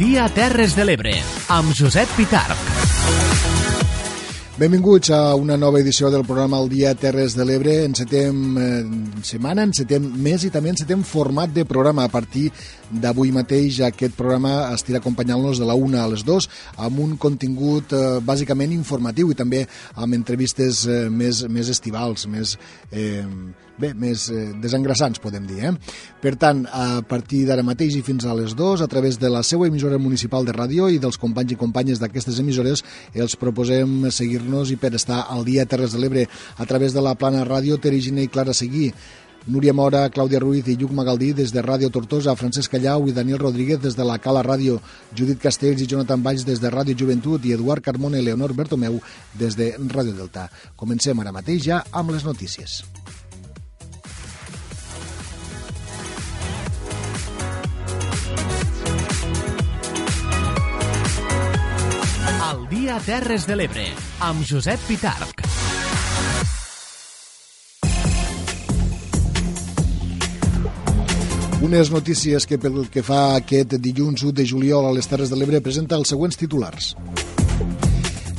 [0.00, 1.12] dia Terres de l'Ebre,
[1.52, 2.79] amb Josep Pitarc.
[4.60, 7.78] Benvinguts a una nova edició del programa El Dia Terres de l'Ebre.
[7.80, 8.74] Eh,
[9.24, 12.04] setmana, encetem mes i també encetem format de programa.
[12.04, 12.50] A partir
[12.90, 17.96] d'avui mateix aquest programa estirà acompanyant-nos de la una a les dues amb un contingut
[17.96, 22.58] eh, bàsicament informatiu i també amb entrevistes eh, més, més estivals, més...
[22.92, 23.24] Eh,
[23.80, 25.64] bé, més eh, podem dir.
[25.64, 25.72] Eh?
[26.20, 29.42] Per tant, a partir d'ara mateix i fins a les 2, a través de la
[29.42, 34.10] seva emissora municipal de ràdio i dels companys i companyes d'aquestes emissores, els proposem
[34.50, 36.26] seguir-nos i per estar al dia Terres de l'Ebre
[36.58, 38.92] a través de la plana ràdio Terigina i Clara Seguí,
[39.46, 43.38] Núria Mora, Clàudia Ruiz i Lluc Magaldí des de Ràdio Tortosa, Francesc Callau i Daniel
[43.38, 44.80] Rodríguez des de la Cala Ràdio,
[45.16, 49.00] Judit Castells i Jonathan Valls des de Ràdio Joventut i Eduard Carmona i Leonor Bertomeu
[49.34, 50.50] des de Ràdio Delta.
[50.76, 52.82] Comencem ara mateix ja amb les notícies.
[62.90, 63.84] Dia Terres de l'Ebre,
[64.26, 65.44] amb Josep Pitarc.
[71.62, 75.38] Unes notícies que pel que fa aquest dilluns 1 de juliol a les Terres de
[75.38, 76.96] l'Ebre presenta els següents titulars.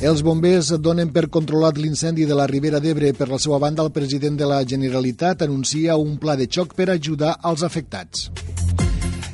[0.04, 3.16] Els bombers donen per controlat l'incendi de la Ribera d'Ebre.
[3.16, 6.90] Per la seva banda, el president de la Generalitat anuncia un pla de xoc per
[6.92, 8.28] ajudar als afectats.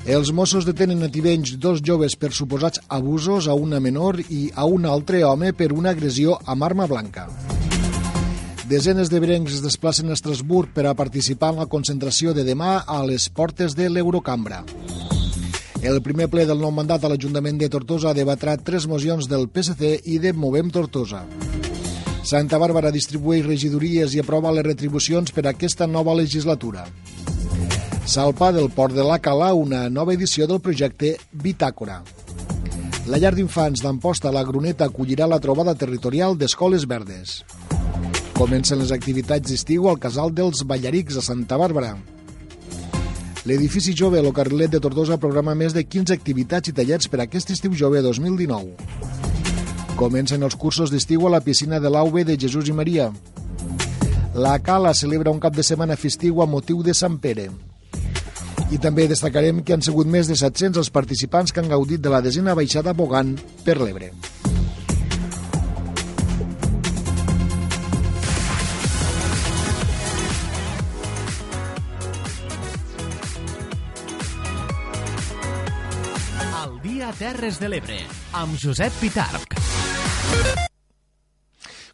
[0.09, 4.65] Els Mossos detenen a Tivenys dos joves per suposats abusos a una menor i a
[4.65, 7.27] un altre home per una agressió amb arma blanca.
[8.71, 12.87] Desenes de brencs es desplacen a Estrasburg per a participar en la concentració de demà
[12.87, 14.63] a les portes de l'Eurocambra.
[15.85, 20.09] El primer ple del nou mandat a l'Ajuntament de Tortosa debatrà tres mocions del PSC
[20.09, 21.27] i de Movem Tortosa.
[22.25, 26.89] Santa Bàrbara distribueix regidories i aprova les retribucions per a aquesta nova legislatura.
[28.09, 31.99] Salpa del Port de la Cala, una nova edició del projecte Bitàcora.
[33.13, 37.43] La llar d'infants d'Amposta La Gruneta acollirà la trobada territorial d'escoles verdes.
[38.33, 41.99] Comencen les activitats d'estiu al casal dels Ballarics a Santa Bàrbara.
[43.45, 47.29] L'edifici jove Lo Carrilet de Tortosa programa més de 15 activitats i tallers per a
[47.29, 48.73] aquest estiu jove 2019.
[50.01, 53.13] Comencen els cursos d'estiu a la piscina de l'AUB de Jesús i Maria.
[54.33, 57.51] La Cala celebra un cap de setmana festiu a motiu de Sant Pere.
[58.69, 62.13] I també destacarem que han sigut més de 700 els participants que han gaudit de
[62.13, 63.33] la desena baixada bogant
[63.65, 64.13] per l'Ebre.
[76.65, 78.03] El dia Terres de l'Ebre,
[78.37, 79.58] amb Josep Pitarc.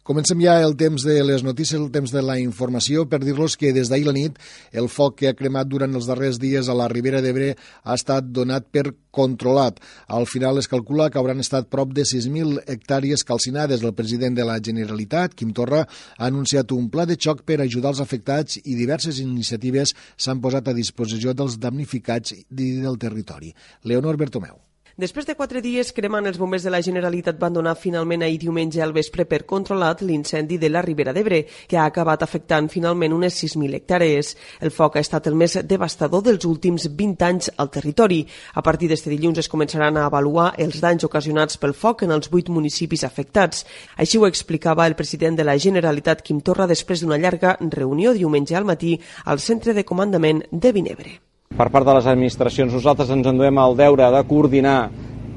[0.05, 3.71] Comencem ja el temps de les notícies, el temps de la informació, per dir-los que
[3.73, 4.35] des d'ahir la nit
[4.77, 8.27] el foc que ha cremat durant els darrers dies a la Ribera d'Ebre ha estat
[8.29, 9.79] donat per controlat.
[10.05, 13.81] Al final es calcula que hauran estat prop de 6.000 hectàrees calcinades.
[13.81, 17.95] El president de la Generalitat, Quim Torra, ha anunciat un pla de xoc per ajudar
[17.95, 23.55] els afectats i diverses iniciatives s'han posat a disposició dels damnificats i del territori.
[23.81, 24.61] Leonor Bertomeu.
[24.95, 28.79] Després de quatre dies cremant, els bombers de la Generalitat van donar finalment ahir diumenge
[28.79, 33.35] al vespre per controlat l'incendi de la Ribera d'Ebre, que ha acabat afectant finalment unes
[33.41, 34.31] 6.000 hectàrees.
[34.63, 38.21] El foc ha estat el més devastador dels últims 20 anys al territori.
[38.55, 42.31] A partir d'este dilluns es començaran a avaluar els danys ocasionats pel foc en els
[42.31, 43.67] vuit municipis afectats.
[43.99, 48.55] Així ho explicava el president de la Generalitat, Quim Torra, després d'una llarga reunió diumenge
[48.55, 48.95] al matí
[49.25, 51.19] al centre de comandament de Vinebre
[51.55, 52.73] per part de les administracions.
[52.73, 54.79] Nosaltres ens enduem el deure de coordinar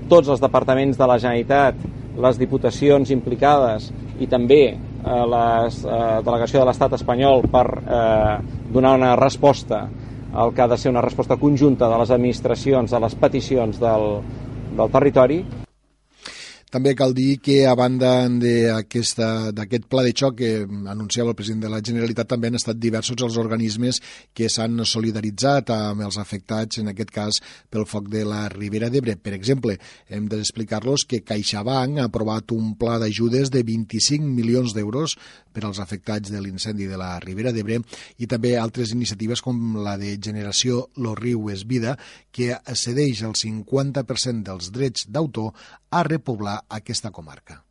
[0.09, 1.79] tots els departaments de la Generalitat
[2.19, 8.35] les diputacions implicades i també eh, la eh, delegació de l'estat espanyol per eh,
[8.75, 9.87] donar una resposta
[10.35, 14.11] al que ha de ser una resposta conjunta de les administracions a les peticions del,
[14.77, 15.43] del territori
[16.73, 20.51] també cal dir que a banda d'aquest pla de xoc que
[20.93, 24.01] anunciava el president de la Generalitat també han estat diversos els organismes
[24.37, 29.17] que s'han solidaritzat amb els afectats, en aquest cas pel foc de la Ribera d'Ebre.
[29.17, 29.79] Per exemple,
[30.09, 35.17] hem d'explicar-los que CaixaBank ha aprovat un pla d'ajudes de 25 milions d'euros
[35.59, 37.81] per als afectats de l'incendi de la Ribera d'Ebre
[38.23, 41.97] i també altres iniciatives com la de Generació Lo Riu és Vida,
[42.31, 45.55] que cedeix el 50% dels drets d'autor
[45.91, 47.65] a repoblar aquesta comarca.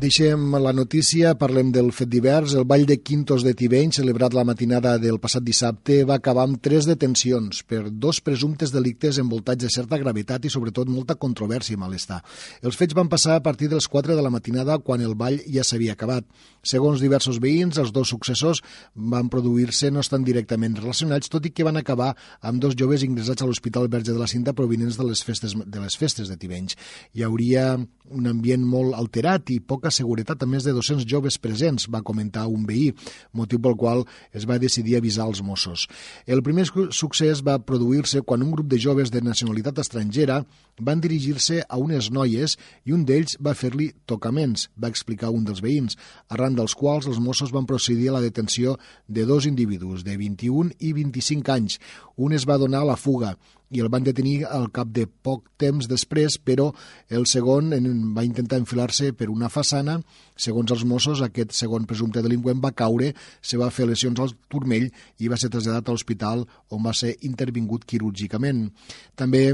[0.00, 2.54] Deixem la notícia, parlem del fet divers.
[2.56, 6.56] El Ball de Quintos de Tibeny, celebrat la matinada del passat dissabte, va acabar amb
[6.64, 11.80] tres detencions per dos presumptes delictes envoltats de certa gravetat i sobretot molta controvèrsia i
[11.82, 12.22] malestar.
[12.64, 15.66] Els fets van passar a partir dels 4 de la matinada quan el ball ja
[15.68, 16.24] s'havia acabat.
[16.64, 18.64] Segons diversos veïns, els dos successors
[18.96, 23.44] van produir-se no estan directament relacionats, tot i que van acabar amb dos joves ingressats
[23.44, 26.80] a l'Hospital Verge de la Cinta provinents de les festes de, les festes de Tivenys.
[27.12, 27.74] Hi hauria
[28.10, 32.46] un ambient molt alterat i poca seguretat a més de 200 joves presents, va comentar
[32.48, 32.90] un veí,
[33.32, 35.86] motiu pel qual es va decidir avisar els Mossos.
[36.26, 40.42] El primer succés va produir-se quan un grup de joves de nacionalitat estrangera
[40.80, 42.56] van dirigir-se a unes noies
[42.88, 45.98] i un d'ells va fer-li tocaments, va explicar un dels veïns,
[46.28, 48.78] arran dels quals els Mossos van procedir a la detenció
[49.08, 51.80] de dos individus de 21 i 25 anys.
[52.16, 53.36] Un es va donar a la fuga
[53.70, 56.70] i el van detenir al cap de poc temps després, però
[57.08, 57.70] el segon
[58.16, 59.98] va intentar enfilar-se per una façana.
[60.36, 64.88] Segons els Mossos, aquest segon presumpte delinqüent va caure, se va fer lesions al turmell
[65.18, 68.66] i va ser traslladat a l'hospital on va ser intervingut quirúrgicament.
[69.14, 69.44] També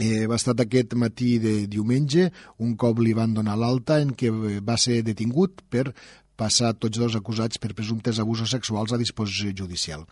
[0.00, 2.30] Eh, va estar aquest matí de diumenge,
[2.64, 4.30] un cop li van donar l'alta en què
[4.64, 5.90] va ser detingut per
[6.40, 10.06] passar tots dos acusats per presumptes abusos sexuals a disposició judicial.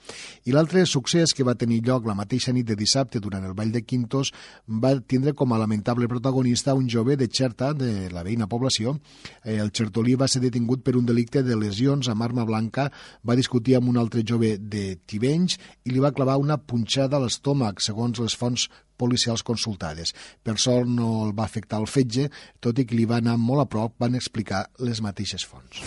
[0.45, 3.73] I l'altre succés que va tenir lloc la mateixa nit de dissabte durant el Ball
[3.73, 4.33] de Quintos
[4.69, 8.99] va tindre com a lamentable protagonista un jove de Xerta, de la veïna població.
[9.45, 12.89] Eh, el xertolí va ser detingut per un delicte de lesions amb arma blanca,
[13.25, 17.25] va discutir amb un altre jove de Tivenys i li va clavar una punxada a
[17.25, 20.15] l'estómac, segons les fonts policials consultades.
[20.43, 22.29] Per sort no el va afectar el fetge,
[22.61, 25.85] tot i que li va anar molt a prop, van explicar les mateixes fonts.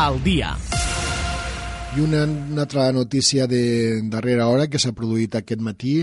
[0.00, 0.56] al dia.
[1.96, 5.94] I una, una altra notícia de darrera hora que s'ha produït aquest matí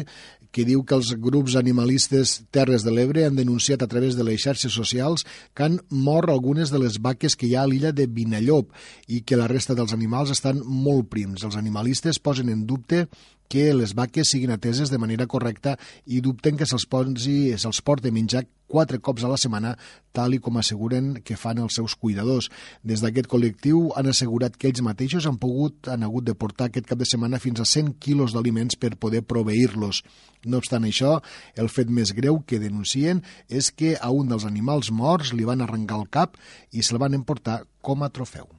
[0.57, 4.42] que diu que els grups animalistes Terres de l'Ebre han denunciat a través de les
[4.42, 5.21] xarxes socials
[5.54, 8.74] que han mort algunes de les vaques que hi ha a l'illa de Vinallop
[9.06, 11.45] i que la resta dels animals estan molt prims.
[11.45, 13.06] Els animalistes posen en dubte
[13.48, 18.12] que les vaques siguin ateses de manera correcta i dubten que se'ls se porti a
[18.12, 19.76] menjar quatre cops a la setmana,
[20.12, 22.50] tal i com asseguren que fan els seus cuidadors.
[22.84, 26.90] Des d'aquest col·lectiu han assegurat que ells mateixos han pogut, han hagut de portar aquest
[26.90, 30.04] cap de setmana fins a 100 quilos d'aliments per poder proveir-los.
[30.46, 31.18] No obstant això,
[31.56, 35.64] el fet més greu que denuncien és que a un dels animals morts li van
[35.64, 36.38] arrencar el cap
[36.72, 38.56] i se'l van emportar com a trofeu.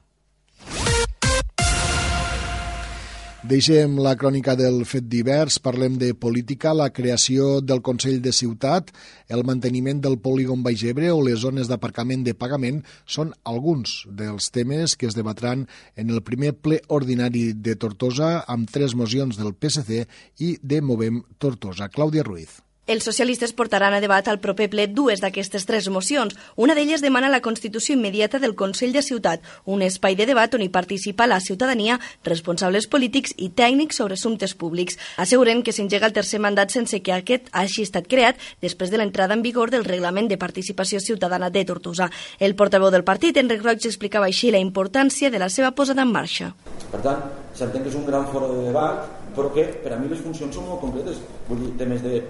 [3.47, 8.91] Deixem la crònica del fet divers, parlem de política, la creació del Consell de Ciutat,
[9.31, 14.51] el manteniment del polígon Baix Ebre o les zones d'aparcament de pagament són alguns dels
[14.51, 19.55] temes que es debatran en el primer ple ordinari de Tortosa amb tres mocions del
[19.55, 20.03] PSC
[20.43, 21.87] i de Movem Tortosa.
[21.87, 22.59] Clàudia Ruiz.
[22.89, 26.33] Els socialistes portaran a debat al proper ple dues d'aquestes tres mocions.
[26.57, 30.63] Una d'elles demana la constitució immediata del Consell de Ciutat, un espai de debat on
[30.65, 34.97] hi participa la ciutadania, responsables polítics i tècnics sobre assumptes públics.
[35.21, 39.37] Asseguren que s'engega el tercer mandat sense que aquest hagi estat creat després de l'entrada
[39.37, 42.09] en vigor del Reglament de Participació Ciutadana de Tortosa.
[42.39, 46.17] El portaveu del partit, Enric Roig, explicava així la importància de la seva posada en
[46.17, 46.55] marxa.
[46.89, 47.21] Per tant,
[47.53, 49.05] s'entén que és un gran foro de debat,
[49.37, 51.21] però que per a mi les funcions són molt concretes.
[51.45, 52.25] Vull dir, temes de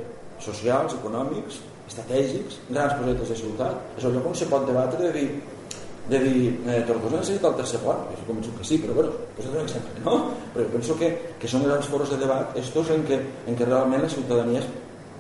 [0.46, 3.96] socials, econòmics, estratègics, grans projectes de ciutat.
[3.98, 5.25] És el lloc on se pot debatre de dir,
[6.10, 9.50] de dir eh, Tortosa necessita el tercer pont, jo convençut que sí, però bueno, és
[9.50, 10.15] un exemple, no?
[10.53, 13.19] Però penso que, que són grans foros de debat estos en què,
[13.50, 14.63] en què realment la ciutadania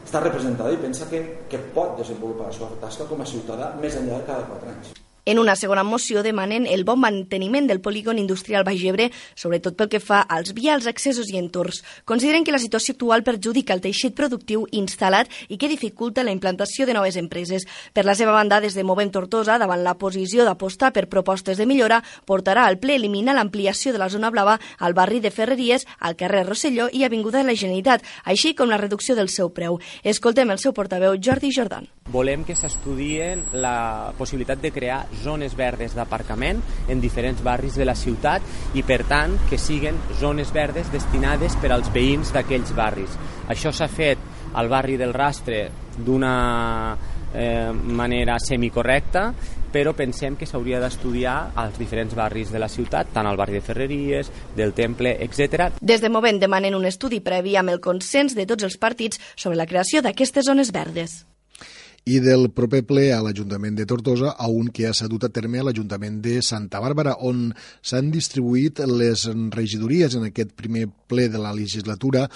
[0.05, 1.21] està representada i pensa que,
[1.51, 4.97] que pot desenvolupar la seva tasca com a ciutadà més enllà de cada quatre anys.
[5.25, 9.89] En una segona moció demanen el bon manteniment del polígon industrial Baix Ebre, sobretot pel
[9.89, 11.83] que fa als vials, accessos i entorns.
[12.05, 16.87] Consideren que la situació actual perjudica el teixit productiu instal·lat i que dificulta la implantació
[16.87, 17.67] de noves empreses.
[17.93, 21.67] Per la seva banda, des de Movem Tortosa, davant la posició d'apostar per propostes de
[21.69, 26.15] millora, portarà al ple eliminar l'ampliació de la zona blava al barri de Ferreries, al
[26.15, 29.79] carrer Rosselló i Avinguda de la Generalitat, així com la reducció del seu preu.
[30.03, 31.89] Escoltem el seu portaveu, Jordi Jordan.
[32.09, 37.95] Volem que s'estudien la possibilitat de crear zones verdes d'aparcament en diferents barris de la
[37.95, 38.41] ciutat
[38.73, 43.17] i, per tant, que siguen zones verdes destinades per als veïns d'aquells barris.
[43.49, 44.19] Això s'ha fet
[44.53, 46.97] al barri del Rastre d'una
[47.33, 49.33] eh, manera semicorrecta,
[49.69, 53.65] però pensem que s'hauria d'estudiar als diferents barris de la ciutat, tant al barri de
[53.65, 55.69] Ferreries, del Temple, etc.
[55.79, 59.59] Des de Movent demanen un estudi previ amb el consens de tots els partits sobre
[59.59, 61.23] la creació d'aquestes zones verdes
[62.05, 65.59] i del proper ple a l'Ajuntament de Tortosa a un que s'ha dut a terme
[65.59, 67.49] a l'Ajuntament de Santa Bàrbara, on
[67.81, 72.27] s'han distribuït les regidories en aquest primer ple de la legislatura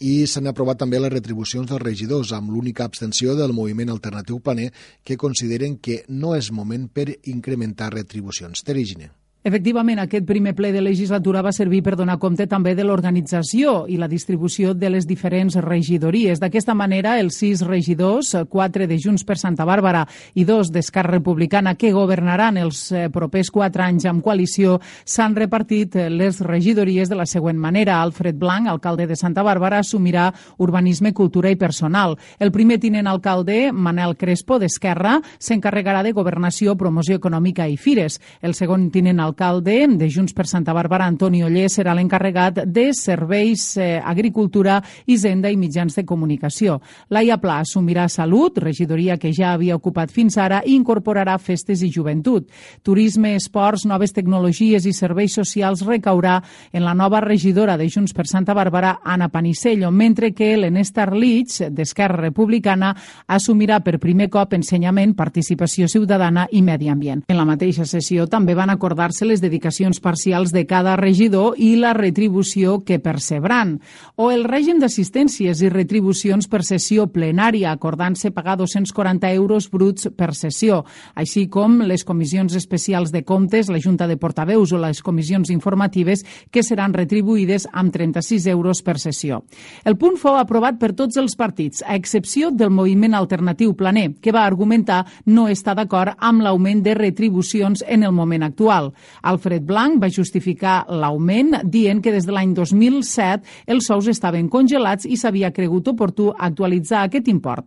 [0.00, 4.72] i s'han aprovat també les retribucions dels regidors, amb l'única abstenció del moviment alternatiu planer
[5.04, 8.64] que consideren que no és moment per incrementar retribucions.
[8.66, 9.21] Terigine.
[9.42, 13.96] Efectivament, aquest primer ple de legislatura va servir per donar compte també de l'organització i
[13.98, 16.38] la distribució de les diferents regidories.
[16.38, 20.04] D'aquesta manera, els sis regidors, quatre de Junts per Santa Bàrbara
[20.38, 25.98] i dos d'Esquerra Republicana, que governaran els eh, propers quatre anys amb coalició, s'han repartit
[25.98, 27.98] eh, les regidories de la següent manera.
[27.98, 30.28] Alfred Blanc, alcalde de Santa Bàrbara, assumirà
[30.62, 32.14] urbanisme, cultura i personal.
[32.38, 38.20] El primer tinent alcalde, Manel Crespo, d'Esquerra, s'encarregarà de governació, promoció econòmica i fires.
[38.40, 42.92] El segon tinent alcalde l'alcalde de Junts per Santa Bàrbara, Antoni Oller, serà l'encarregat de
[42.92, 46.80] serveis, eh, agricultura, hisenda i mitjans de comunicació.
[47.08, 51.90] Laia Pla assumirà Salut, regidoria que ja havia ocupat fins ara, i incorporarà festes i
[51.90, 52.50] joventut.
[52.82, 58.26] Turisme, esports, noves tecnologies i serveis socials recaurà en la nova regidora de Junts per
[58.26, 62.94] Santa Bàrbara, Anna Panicello, mentre que l'Enestar Litz, d'Esquerra Republicana,
[63.26, 67.24] assumirà per primer cop ensenyament, participació ciutadana i medi ambient.
[67.28, 71.92] En la mateixa sessió també van acordar-se les dedicacions parcials de cada regidor i la
[71.94, 73.78] retribució que percebran,
[74.16, 80.32] o el règim d'assistències i retribucions per sessió plenària, acordant-se pagar 240 euros bruts per
[80.34, 80.82] sessió,
[81.14, 86.24] així com les comissions especials de comptes, la Junta de Portaveus o les comissions informatives
[86.50, 89.42] que seran retribuïdes amb 36 euros per sessió.
[89.84, 94.32] El punt fou aprovat per tots els partits, a excepció del moviment alternatiu planer, que
[94.32, 98.92] va argumentar no estar d'acord amb l'augment de retribucions en el moment actual.
[99.22, 105.06] Alfred Blanc va justificar l'augment dient que des de l'any 2007 els sous estaven congelats
[105.06, 107.66] i s'havia cregut oportú actualitzar aquest import.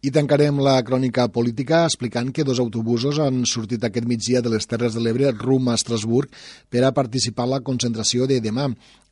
[0.00, 4.64] I tancarem la crònica política explicant que dos autobusos han sortit aquest migdia de les
[4.64, 6.32] Terres de l'Ebre rum a Estrasburg
[6.72, 8.70] per a participar en la concentració de demà.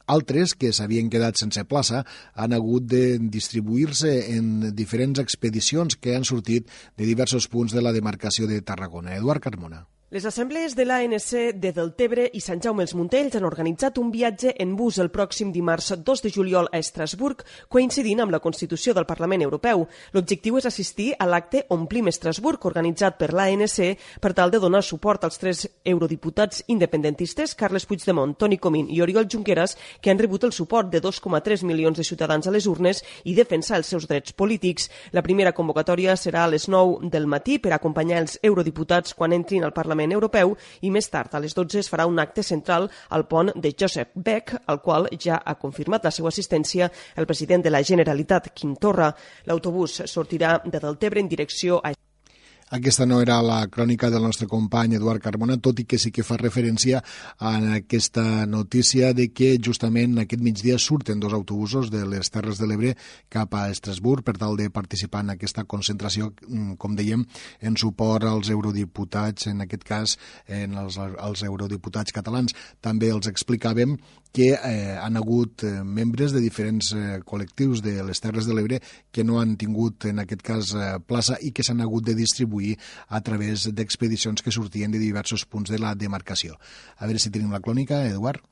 [0.09, 2.01] Altres, que s'havien quedat sense plaça,
[2.33, 7.93] han hagut de distribuir-se en diferents expedicions que han sortit de diversos punts de la
[7.93, 9.19] demarcació de Tarragona.
[9.21, 9.85] Eduard Carmona.
[10.11, 14.55] Les assemblees de l'ANC de Deltebre i Sant Jaume els Montells han organitzat un viatge
[14.65, 19.05] en bus el pròxim dimarts 2 de juliol a Estrasburg, coincidint amb la Constitució del
[19.05, 19.85] Parlament Europeu.
[20.17, 25.27] L'objectiu és assistir a l'acte Omplim Estrasburg, organitzat per l'ANC per tal de donar suport
[25.29, 30.57] als tres eurodiputats independentistes, Carles Puigdemont, Toni Comín i Oriol Junqueras, que han rebut el
[30.57, 34.89] suport de 2,3 milions de ciutadans a les urnes i defensar els seus drets polítics.
[35.13, 39.69] La primera convocatòria serà a les 9 del matí per acompanyar els eurodiputats quan entrin
[39.69, 40.55] al Parlament Parlament Europeu
[40.87, 44.15] i més tard, a les 12, es farà un acte central al pont de Joseph
[44.15, 48.77] Beck, al qual ja ha confirmat la seva assistència el president de la Generalitat, Quim
[48.77, 49.11] Torra.
[49.47, 51.93] L'autobús sortirà de Deltebre en direcció a
[52.71, 56.25] aquesta no era la crònica del nostre company Eduard Carmona, tot i que sí que
[56.27, 57.01] fa referència
[57.39, 62.69] a aquesta notícia de que justament aquest migdia surten dos autobusos de les Terres de
[62.69, 62.95] l'Ebre
[63.33, 67.25] cap a Estrasburg per tal de participar en aquesta concentració, mm, com dèiem,
[67.61, 72.55] en suport als eurodiputats, en aquest cas en els, els eurodiputats catalans.
[72.81, 73.97] També els explicàvem
[74.39, 78.77] que eh, han hagut eh, membres de diferents eh, col·lectius de les Terres de l'Ebre
[79.11, 82.77] que no han tingut, en aquest cas, eh, plaça i que s'han hagut de distribuir
[83.09, 86.55] a través d'expedicions que sortien de diversos punts de la demarcació.
[87.03, 88.47] A veure si tenim la clònica, Eduard.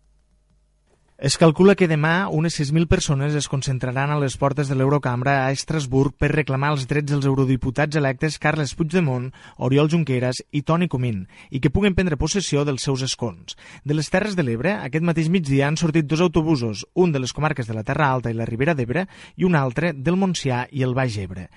[1.16, 5.54] Es calcula que demà unes 6.000 persones es concentraran a les portes de l'Eurocambra a
[5.54, 11.24] Estrasburg per reclamar els drets dels eurodiputats electes Carles Puigdemont, Oriol Junqueras i Toni Comín
[11.48, 13.56] i que puguen prendre possessió dels seus escons.
[13.80, 17.32] De les Terres de l'Ebre, aquest mateix migdia han sortit dos autobusos, un de les
[17.32, 19.08] comarques de la Terra Alta i la Ribera d'Ebre
[19.40, 21.48] i un altre del Montsià i el Baix Ebre.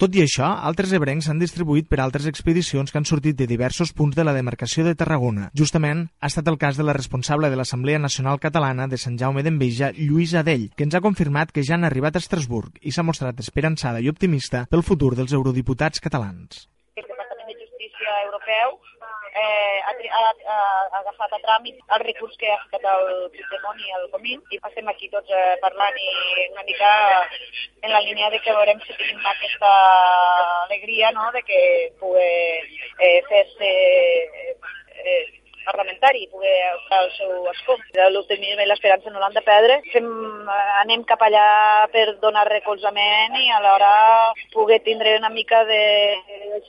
[0.00, 3.90] Tot i això, altres ebrencs s'han distribuït per altres expedicions que han sortit de diversos
[3.92, 5.50] punts de la demarcació de Tarragona.
[5.60, 9.44] Justament ha estat el cas de la responsable de l'Assemblea Nacional Catalana de Sant Jaume
[9.44, 13.04] d'Enveja, Lluís Adell, que ens ha confirmat que ja han arribat a Estrasburg i s'ha
[13.04, 16.64] mostrat esperançada i optimista pel futur dels eurodiputats catalans.
[16.96, 18.79] El Departament de Justícia Europeu
[19.44, 23.94] eh, ha, ha, ha agafat a tràmit el recurs que ha ficat el Puigdemont i
[23.98, 26.10] el Comín i estem aquí tots eh, parlant i
[26.52, 26.92] una mica
[27.82, 29.74] en la línia de que veurem si tenim aquesta
[30.64, 31.30] alegria no?
[31.36, 31.60] de que
[32.00, 32.30] pugui
[32.98, 33.70] eh, fer-se
[35.04, 35.20] eh,
[35.70, 37.78] parlamentari i poder optar el seu escó.
[38.10, 39.80] L'optimisme i l'esperança no l'han de perdre.
[39.94, 40.08] Fem,
[40.82, 43.92] anem cap allà per donar recolzament i alhora
[44.54, 45.82] poder tindre una mica de,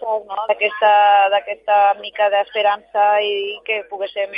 [0.01, 0.46] no?
[0.50, 4.36] d'aquesta mica d'esperança i que poguéssim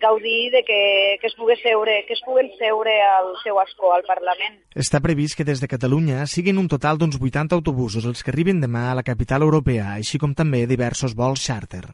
[0.00, 0.80] gaudir de que,
[1.20, 4.60] que es pugui seure, que es puguen seure al seu escó al Parlament.
[4.74, 8.62] Està previst que des de Catalunya siguin un total d'uns 80 autobusos els que arribin
[8.62, 11.86] demà a la capital europea, així com també diversos vols xàrter.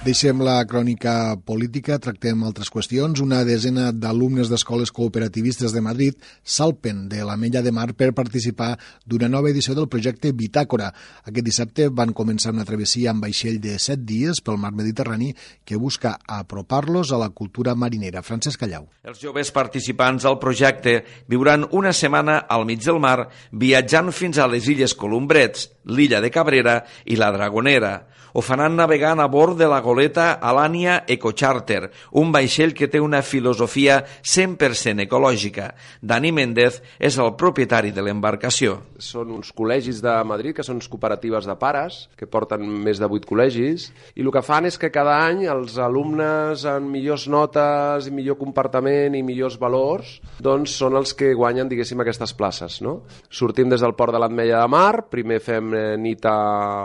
[0.00, 3.20] Deixem la crònica política, tractem altres qüestions.
[3.20, 8.70] Una desena d'alumnes d'escoles cooperativistes de Madrid salpen de la Mella de Mar per participar
[9.04, 10.86] d'una nova edició del projecte Bitàcora.
[11.28, 15.34] Aquest dissabte van començar una travessia amb vaixell de set dies pel mar Mediterrani
[15.68, 18.24] que busca apropar-los a la cultura marinera.
[18.24, 18.88] Francesc Callau.
[19.04, 24.48] Els joves participants al projecte viuran una setmana al mig del mar viatjant fins a
[24.48, 27.94] les illes Columbrets, l'illa de Cabrera i la Dragonera
[28.32, 33.22] ho faran navegant a bord de la goleta Alania Ecocharter, un vaixell que té una
[33.26, 35.72] filosofia 100% ecològica.
[36.00, 38.78] Dani Méndez és el propietari de l'embarcació.
[39.02, 43.26] Són uns col·legis de Madrid, que són cooperatives de pares, que porten més de 8
[43.28, 48.14] col·legis, i el que fan és que cada any els alumnes amb millors notes, i
[48.14, 52.78] millor comportament i millors valors, doncs són els que guanyen, diguéssim, aquestes places.
[52.84, 53.00] No?
[53.30, 56.38] Sortim des del port de l'Atmella de Mar, primer fem nit a,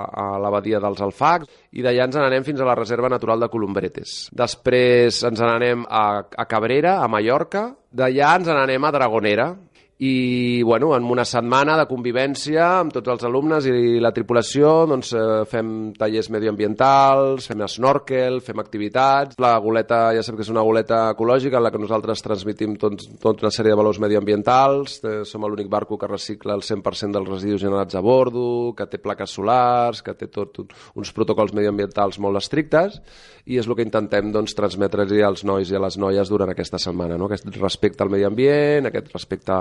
[0.09, 3.49] a l'abadia dels Alfars, Pacs i d'allà ens n'anem fins a la Reserva Natural de
[3.51, 4.15] Columbretes.
[4.35, 9.49] Després ens n'anem a, a Cabrera, a Mallorca, d'allà ens n'anem a Dragonera,
[9.97, 15.13] i bueno, en una setmana de convivència amb tots els alumnes i la tripulació doncs,
[15.15, 19.39] eh, fem tallers medioambientals, fem snorkel, fem activitats.
[19.39, 23.05] La goleta ja sap que és una goleta ecològica en la que nosaltres transmitim tot,
[23.23, 24.99] tota una sèrie de valors medioambientals.
[25.05, 28.99] Eh, som l'únic barco que recicla el 100% dels residus generats a bordo, que té
[28.99, 30.59] plaques solars, que té tot,
[30.95, 32.99] uns protocols medioambientals molt estrictes
[33.45, 36.79] i és el que intentem doncs, transmetre als nois i a les noies durant aquesta
[36.81, 37.17] setmana.
[37.17, 37.29] No?
[37.29, 39.53] Aquest respecte al medi ambient, aquest respecte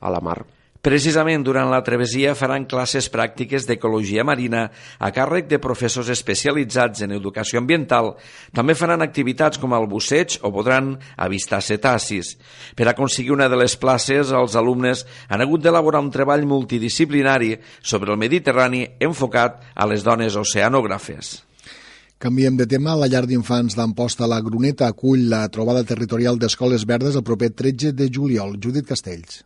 [0.00, 0.42] a, la mar.
[0.86, 4.68] Precisament durant la travessia faran classes pràctiques d'ecologia marina
[5.02, 8.12] a càrrec de professors especialitzats en educació ambiental.
[8.54, 12.36] També faran activitats com el busseig o podran avistar cetacis.
[12.78, 18.14] Per aconseguir una de les places, els alumnes han hagut d'elaborar un treball multidisciplinari sobre
[18.14, 21.34] el Mediterrani enfocat a les dones oceanògrafes.
[22.22, 22.94] Canviem de tema.
[22.94, 27.90] La llar d'infants d'Amposta La Gruneta acull la trobada territorial d'escoles verdes el proper 13
[27.90, 28.54] de juliol.
[28.62, 29.42] Judit Castells.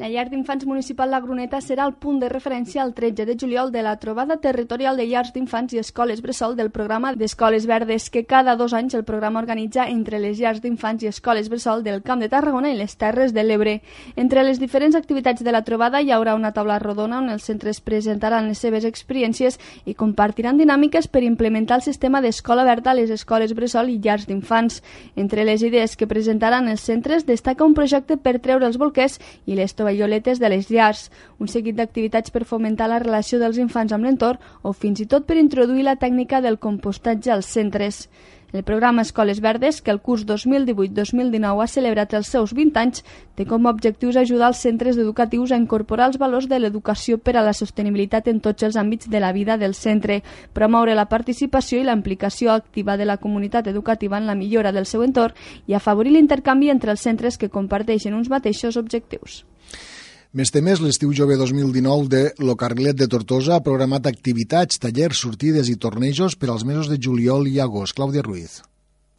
[0.00, 3.68] La llar d'infants municipal La Gruneta serà el punt de referència el 13 de juliol
[3.70, 8.22] de la trobada territorial de llars d'infants i escoles bressol del programa d'Escoles Verdes que
[8.24, 12.24] cada dos anys el programa organitza entre les llars d'infants i escoles bressol del Camp
[12.24, 13.74] de Tarragona i les Terres de l'Ebre.
[14.16, 17.82] Entre les diferents activitats de la trobada hi haurà una taula rodona on els centres
[17.84, 23.12] presentaran les seves experiències i compartiran dinàmiques per implementar el sistema d'escola verda a les
[23.12, 24.80] escoles bressol i llars d'infants.
[25.14, 29.60] Entre les idees que presentaran els centres destaca un projecte per treure els bolquers i
[29.60, 33.92] les tovalles tovalloletes de les llars, un seguit d'activitats per fomentar la relació dels infants
[33.92, 38.06] amb l'entorn o fins i tot per introduir la tècnica del compostatge als centres.
[38.52, 43.04] El programa Escoles Verdes, que el curs 2018-2019 ha celebrat els seus 20 anys,
[43.38, 47.36] té com a objectius ajudar els centres educatius a incorporar els valors de l'educació per
[47.36, 50.22] a la sostenibilitat en tots els àmbits de la vida del centre,
[50.52, 54.86] promoure la participació i la implicació activa de la comunitat educativa en la millora del
[54.86, 59.44] seu entorn i afavorir l'intercanvi entre els centres que comparteixen uns mateixos objectius.
[60.30, 65.74] Més temes, l'estiu jove 2019 de Locarlet de Tortosa ha programat activitats, tallers, sortides i
[65.74, 67.98] tornejos per als mesos de juliol i agost.
[67.98, 68.60] Clàudia Ruiz.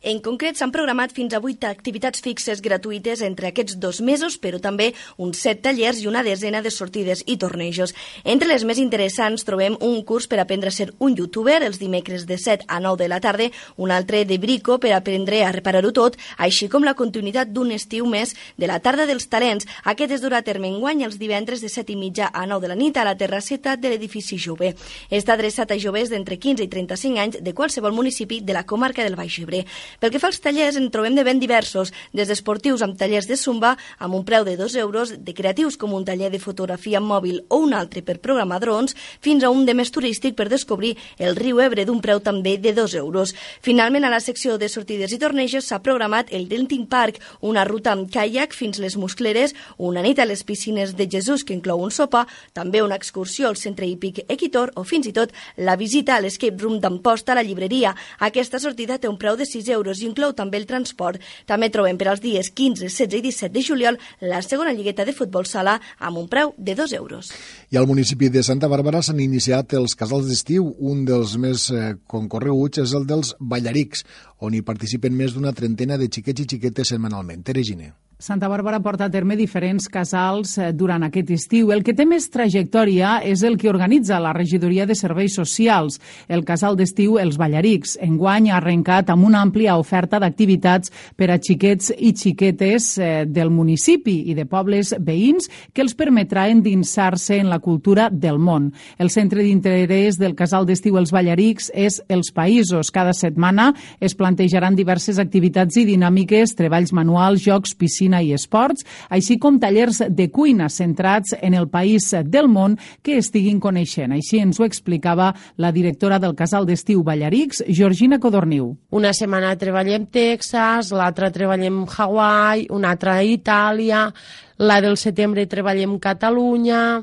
[0.02, 4.58] En concret, s'han programat fins a 8 activitats fixes gratuïtes entre aquests dos mesos, però
[4.58, 4.88] també
[5.22, 7.94] uns 7 tallers i una desena de sortides i tornejos.
[8.26, 12.26] Entre les més interessants trobem un curs per aprendre a ser un youtuber els dimecres
[12.26, 15.94] de 7 a 9 de la tarda, un altre de brico per aprendre a reparar-ho
[15.94, 19.70] tot, així com la continuïtat d'un estiu més de la tarda dels talents.
[19.86, 22.74] Aquest es durà a terme enguany els divendres de 7 i mitja a 9 de
[22.74, 24.74] la nit a la terrasseta de l'edifici Jove.
[25.14, 29.06] Està adreçat a joves d'entre 15 i 35 anys de qualsevol municipi de la comarca
[29.06, 29.62] del Baix Ebre.
[30.00, 33.36] Pel que fa als tallers, en trobem de ben diversos, des d'esportius amb tallers de
[33.36, 37.44] zumba amb un preu de 2 euros, de creatius com un taller de fotografia mòbil
[37.50, 41.36] o un altre per programar drons, fins a un de més turístic per descobrir el
[41.36, 43.36] riu Ebre d'un preu també de 2 euros.
[43.62, 47.92] Finalment, a la secció de sortides i tornejos s'ha programat el Denting Park, una ruta
[47.92, 51.92] amb caiac fins les Muscleres, una nit a les piscines de Jesús que inclou un
[51.92, 56.22] sopar, també una excursió al centre hípic Equitor o fins i tot la visita a
[56.22, 57.96] l'escape room d'Amposta a la llibreria.
[58.20, 61.22] Aquesta sortida té un preu de 6 euros i inclou també el transport.
[61.50, 65.16] També trobem per als dies 15, 16 i 17 de juliol la segona lligueta de
[65.18, 67.32] futbol sala amb un preu de 2 euros.
[67.72, 70.70] I al municipi de Santa Bàrbara s'han iniciat els casals d'estiu.
[70.80, 74.06] Un dels més eh, concorreguts és el dels Ballarics,
[74.42, 77.44] on hi participen més d'una trentena de xiquets i xiquetes setmanalment.
[77.48, 77.94] Teregine.
[78.22, 81.72] Santa Bàrbara porta a terme diferents casals eh, durant aquest estiu.
[81.74, 85.98] El que té més trajectòria és el que organitza la Regidoria de Serveis Socials,
[86.30, 87.96] el casal d'estiu Els Ballarics.
[88.06, 93.50] Enguany ha arrencat amb una àmplia oferta d'activitats per a xiquets i xiquetes eh, del
[93.50, 98.70] municipi i de pobles veïns que els permetrà endinsar-se en la cultura del món.
[99.02, 102.94] El centre d'interès del casal d'estiu Els Ballarics és els països.
[102.94, 108.84] Cada setmana es plantejaran diverses activitats i dinàmiques, treballs manuals, jocs, piscines, cuina i esports,
[109.10, 114.12] així com tallers de cuina centrats en el país del món que estiguin coneixent.
[114.12, 118.76] Així ens ho explicava la directora del casal d'estiu Ballarics, Georgina Codorniu.
[118.92, 124.10] Una setmana treballem Texas, l'altra treballem Hawaii, una altra Itàlia,
[124.58, 127.02] la del setembre treballem Catalunya,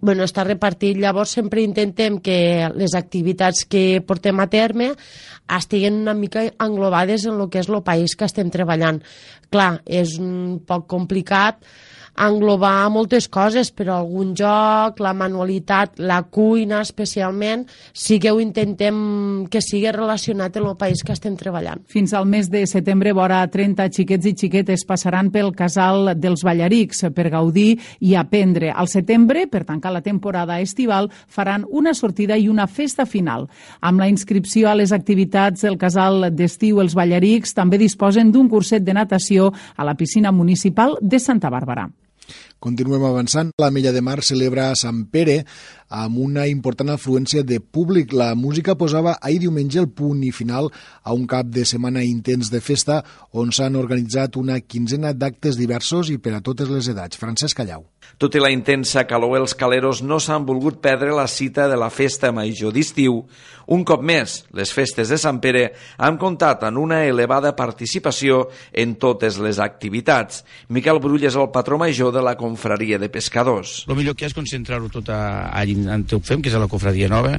[0.00, 0.98] bueno, està repartit.
[0.98, 4.92] Llavors sempre intentem que les activitats que portem a terme
[5.50, 9.02] estiguen una mica englobades en el que és el país que estem treballant.
[9.50, 11.64] Clar, és un poc complicat
[12.26, 19.46] englobar moltes coses, però algun joc, la manualitat, la cuina especialment, sí que ho intentem
[19.50, 21.84] que sigui relacionat amb el país que estem treballant.
[21.88, 27.06] Fins al mes de setembre, vora 30 xiquets i xiquetes passaran pel casal dels Ballarics
[27.16, 28.70] per gaudir i aprendre.
[28.70, 33.48] Al setembre, per tancar la temporada estival, faran una sortida i una festa final.
[33.80, 38.84] Amb la inscripció a les activitats del casal d'estiu Els Ballarics també disposen d'un curset
[38.84, 41.88] de natació a la piscina municipal de Santa Bàrbara.
[42.60, 43.54] Continuem avançant.
[43.56, 45.38] La Mella de Mar celebra a Sant Pere
[45.90, 48.14] amb una important afluència de públic.
[48.14, 50.70] La música posava ahir diumenge el punt i final
[51.02, 53.02] a un cap de setmana intens de festa
[53.34, 57.18] on s'han organitzat una quinzena d'actes diversos i per a totes les edats.
[57.18, 57.84] Francesc Callau.
[58.20, 61.90] Tot i la intensa calor, els caleros no s'han volgut perdre la cita de la
[61.90, 63.24] festa major d'estiu.
[63.70, 68.96] Un cop més, les festes de Sant Pere han comptat en una elevada participació en
[69.00, 70.42] totes les activitats.
[70.68, 73.84] Miquel Brull és el patró major de la confraria de pescadors.
[73.86, 75.79] El millor que és concentrar-ho tot allà on
[76.26, 77.38] fem, que és a la confraria nova,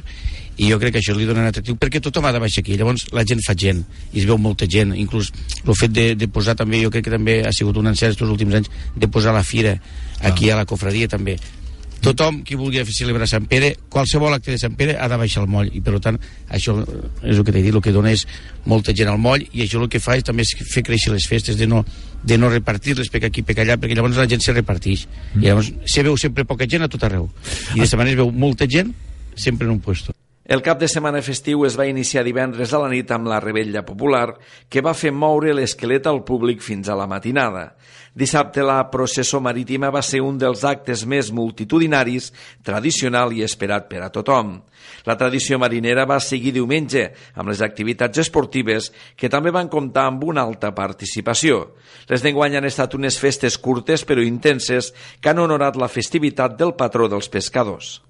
[0.56, 2.76] i jo crec que això li dona un atractiu perquè tothom ha de baixar aquí,
[2.76, 3.80] llavors la gent fa gent
[4.12, 5.32] i es veu molta gent, inclús
[5.64, 8.34] el fet de, de posar també, jo crec que també ha sigut un encert els
[8.34, 9.78] últims anys, de posar la fira
[10.20, 11.38] aquí a la confraria també
[12.02, 15.50] tothom qui vulgui celebrar Sant Pere, qualsevol acte de Sant Pere ha de baixar el
[15.50, 15.70] moll.
[15.72, 16.18] I per tant
[16.50, 18.26] això és el que t'he dit, el que dona és
[18.66, 21.26] molta gent al moll i això el que fa és també és fer créixer les
[21.28, 21.84] festes de no,
[22.22, 25.42] de no repartir-les per aquí per allà perquè llavors la gent se reparteix mm.
[25.42, 27.30] i llavors se veu sempre poca gent a tot arreu.
[27.76, 28.92] I de setmana es veu molta gent
[29.34, 30.12] sempre en un puesto
[30.44, 33.84] el cap de setmana festiu es va iniciar divendres a la nit amb la rebella
[33.86, 34.34] popular,
[34.68, 37.76] que va fer moure l'esquelet al públic fins a la matinada.
[38.18, 42.32] Dissabte la processó marítima va ser un dels actes més multitudinaris,
[42.66, 44.58] tradicional i esperat per a tothom.
[45.06, 50.26] La tradició marinera va seguir diumenge amb les activitats esportives que també van comptar amb
[50.26, 51.68] una alta participació.
[52.10, 56.74] Les d'enguany han estat unes festes curtes però intenses que han honorat la festivitat del
[56.74, 58.00] patró dels pescadors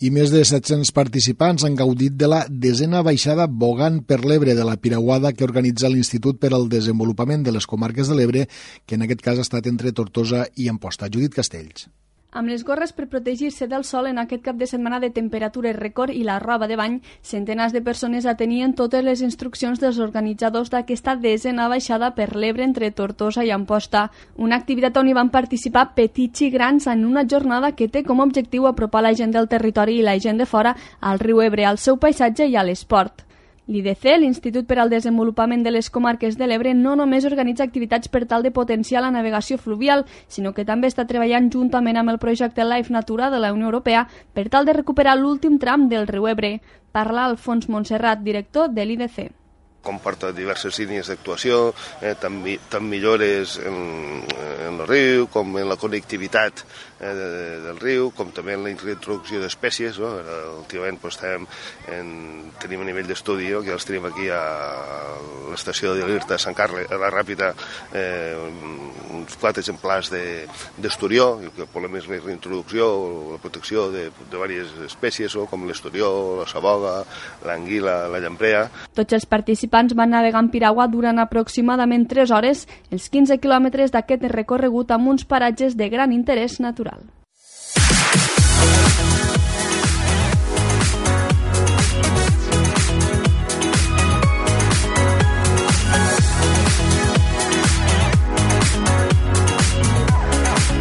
[0.00, 4.66] i més de 700 participants han gaudit de la desena baixada Bogant per l'Ebre de
[4.66, 8.46] la Piraguada que organitza l'Institut per al Desenvolupament de les Comarques de l'Ebre,
[8.86, 11.12] que en aquest cas ha estat entre Tortosa i Amposta.
[11.12, 11.88] Judit Castells.
[12.30, 16.14] Amb les gorres per protegir-se del sol en aquest cap de setmana de temperatures rècord
[16.14, 21.16] i la roba de bany, centenars de persones atenien totes les instruccions dels organitzadors d'aquesta
[21.18, 24.04] desena baixada per l'Ebre entre Tortosa i Amposta,
[24.36, 28.20] una activitat on hi van participar petits i grans en una jornada que té com
[28.20, 31.66] a objectiu apropar la gent del territori i la gent de fora al riu Ebre,
[31.66, 33.26] al seu paisatge i a l'esport.
[33.70, 38.24] L'IDC, l'Institut per al Desenvolupament de les Comarques de l'Ebre, no només organitza activitats per
[38.26, 42.66] tal de potenciar la navegació fluvial, sinó que també està treballant juntament amb el projecte
[42.66, 46.56] Life Natura de la Unió Europea per tal de recuperar l'últim tram del riu Ebre.
[46.90, 49.28] Parla Alfons Montserrat, director de l'IDC
[49.80, 51.70] comporta diverses línies d'actuació,
[52.02, 52.36] eh, tant,
[52.68, 53.78] tant millores en,
[54.66, 56.64] en el riu com en la connectivitat
[57.00, 57.28] eh, de,
[57.64, 59.98] del riu, com també en la introducció d'espècies.
[60.02, 60.12] No?
[60.60, 61.46] Últimament pues, estem
[61.92, 62.12] en,
[62.62, 63.64] tenim a nivell d'estudi, no?
[63.66, 64.42] que els tenim aquí a
[65.50, 67.52] l'estació de l'Irta de Sant Carles, a la Ràpida,
[67.96, 68.36] eh,
[69.20, 74.30] uns quatre exemplars d'esturió, de, que volem més la introducció o la protecció de, de
[74.30, 75.46] diverses espècies, no?
[75.50, 76.10] com l'esturió,
[76.40, 77.00] la saboga,
[77.46, 78.66] l'anguila, la llamprea.
[78.96, 84.26] Tots els participants van navegar en piragua durant aproximadament 3 hores els 15 quilòmetres d'aquest
[84.32, 86.89] recorregut amb uns paratges de gran interès natural.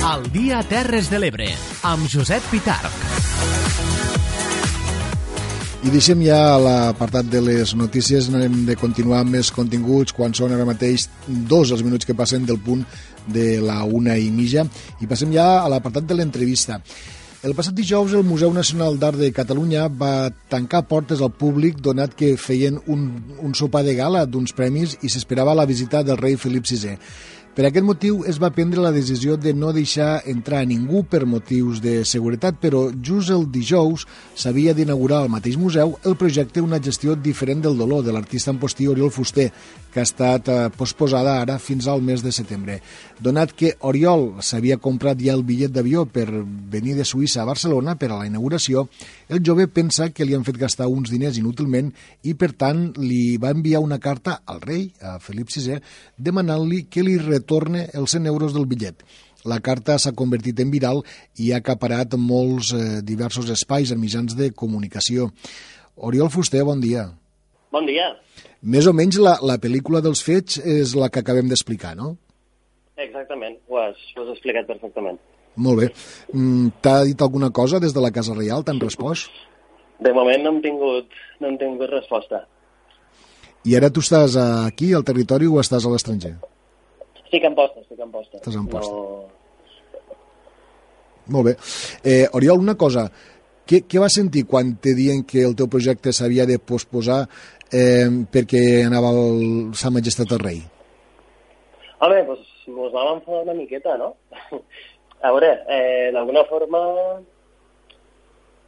[0.09, 1.51] El dia Terres de l'Ebre,
[1.83, 3.09] amb Josep Pitarc.
[5.79, 10.51] I deixem ja l'apartat de les notícies, anem de continuar amb més continguts quan són
[10.51, 12.83] ara mateix dos els minuts que passen del punt
[13.27, 14.65] de la una i mitja
[15.01, 16.79] i passem ja a l'apartat de l'entrevista.
[17.39, 22.11] El passat dijous el Museu Nacional d'Art de Catalunya va tancar portes al públic donat
[22.11, 23.05] que feien un,
[23.39, 26.97] un sopar de gala d'uns premis i s'esperava la visita del rei Felip VI.
[27.57, 31.81] Per aquest motiu es va prendre la decisió de no deixar entrar ningú per motius
[31.81, 34.05] de seguretat, però just el dijous
[34.37, 38.87] s'havia d'inaugurar al mateix museu el projecte Una gestió diferent del dolor de l'artista postí
[38.87, 39.49] Oriol Fuster,
[39.91, 42.79] que ha estat eh, posposada ara fins al mes de setembre.
[43.19, 47.95] Donat que Oriol s'havia comprat ja el bitllet d'avió per venir de Suïssa a Barcelona
[47.97, 48.87] per a la inauguració,
[49.29, 51.91] el jove pensa que li han fet gastar uns diners inútilment
[52.23, 55.79] i, per tant, li va enviar una carta al rei, a Felip VI,
[56.17, 59.01] demanant-li que li retorne els 100 euros del bitllet.
[59.47, 61.01] La carta s'ha convertit en viral
[61.39, 65.29] i ha acaparat molts eh, diversos espais en mitjans de comunicació.
[65.95, 67.07] Oriol Fuster, bon dia.
[67.71, 68.11] Bon dia.
[68.61, 72.17] Més o menys la, la pel·lícula dels fets és la que acabem d'explicar, no?
[72.99, 75.19] Exactament, ho has, ho has explicat perfectament.
[75.59, 75.87] Molt bé.
[76.33, 78.65] Mm, T'ha dit alguna cosa des de la Casa Reial?
[78.67, 79.31] T'han respost?
[80.03, 82.43] De moment no hem tingut, no hem tingut resposta.
[83.67, 86.35] I ara tu estàs aquí, al territori, o estàs a l'estranger?
[87.29, 88.39] Estic en posta, estic en posta.
[88.39, 88.89] Estàs en posta.
[88.89, 89.27] No...
[91.29, 91.53] Molt bé.
[92.01, 93.03] Eh, Oriol, una cosa.
[93.69, 97.19] Què, què vas sentir quan te diuen que el teu projecte s'havia de posposar
[97.69, 100.63] eh, perquè anava el, sa majestat el rei?
[102.01, 104.15] Home, doncs mos vam enfadar una miqueta, no?
[105.21, 106.81] A veure, eh, d'alguna forma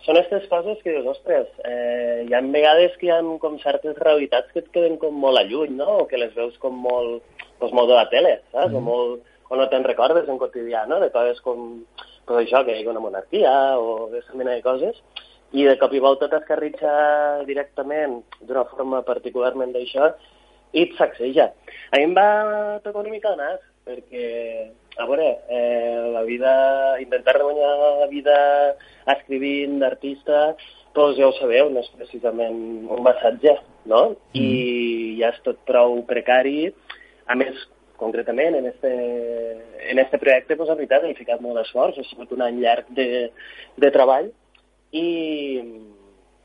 [0.05, 3.97] són aquestes coses que dius, ostres, eh, hi ha vegades que hi ha com certes
[3.97, 6.03] realitats que et queden com molt a lluny, no?
[6.03, 7.25] O que les veus com molt,
[7.61, 8.73] doncs molt de la tele, saps?
[8.73, 8.77] Mm.
[8.77, 10.99] O, molt, o no te'n recordes en quotidià, no?
[11.03, 11.81] De coses com,
[12.27, 14.99] pues això, que hi ha una monarquia o aquesta mena de coses.
[15.51, 16.91] I de cop i volta t'escarritxa
[17.47, 20.13] directament d'una forma particularment d'això
[20.71, 21.49] i et sacseja.
[21.91, 24.27] A mi em va tocar una mica el nas, perquè,
[24.95, 26.53] a veure, eh, la vida,
[27.03, 28.37] intentar guanyar la vida
[29.15, 30.53] escrivint d'artista,
[30.95, 33.57] doncs ja ho sabeu, no és precisament un massatge,
[33.91, 34.01] no?
[34.33, 34.39] Mm.
[34.39, 36.71] I ja és tot prou precari.
[37.29, 37.61] A més,
[38.01, 38.91] concretament, en este,
[39.91, 42.89] en este projecte, doncs, la veritat, he ficat molt d'esforç, ha sigut un any llarg
[42.97, 43.07] de,
[43.77, 44.31] de treball
[44.97, 45.05] i,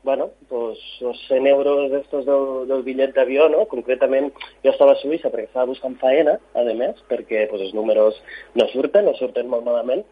[0.03, 3.65] bueno, pues, los 100 euros d'estos del, del bitllet d'avió, no?
[3.73, 4.29] Concretament,
[4.63, 8.21] jo estava a Suïssa perquè estava buscant faena, a més, perquè pues, els números
[8.55, 10.05] no surten, no surten molt malament,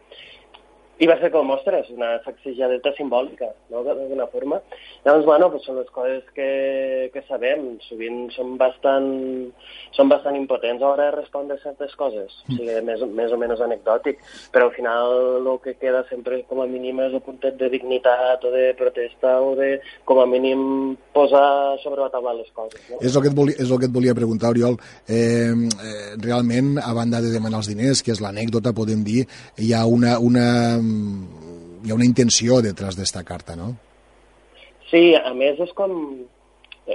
[0.96, 4.62] i va ser com, ostres, una sacsejadeta simbòlica, no?, d'alguna forma.
[5.04, 6.46] Llavors, bueno, pues són les coses que,
[7.12, 7.66] que sabem.
[7.84, 9.10] Sovint són bastant,
[9.96, 12.32] són bastant impotents a l'hora de respondre certes coses.
[12.46, 14.22] O sigui, més, més o menys anecdòtic.
[14.54, 18.48] Però al final el que queda sempre com a mínim és el puntet de dignitat
[18.48, 19.74] o de protesta o de,
[20.08, 22.80] com a mínim, posar sobre la taula les coses.
[22.88, 23.02] No?
[23.04, 24.80] És el que et volia, és el que et volia preguntar, Oriol.
[25.04, 29.26] Eh, eh, realment, a banda de demanar els diners, que és l'anècdota, podem dir,
[29.60, 30.48] hi ha una, una
[31.84, 33.74] hi ha una intenció detrás d'esta carta, no?
[34.90, 35.92] Sí, a més és com...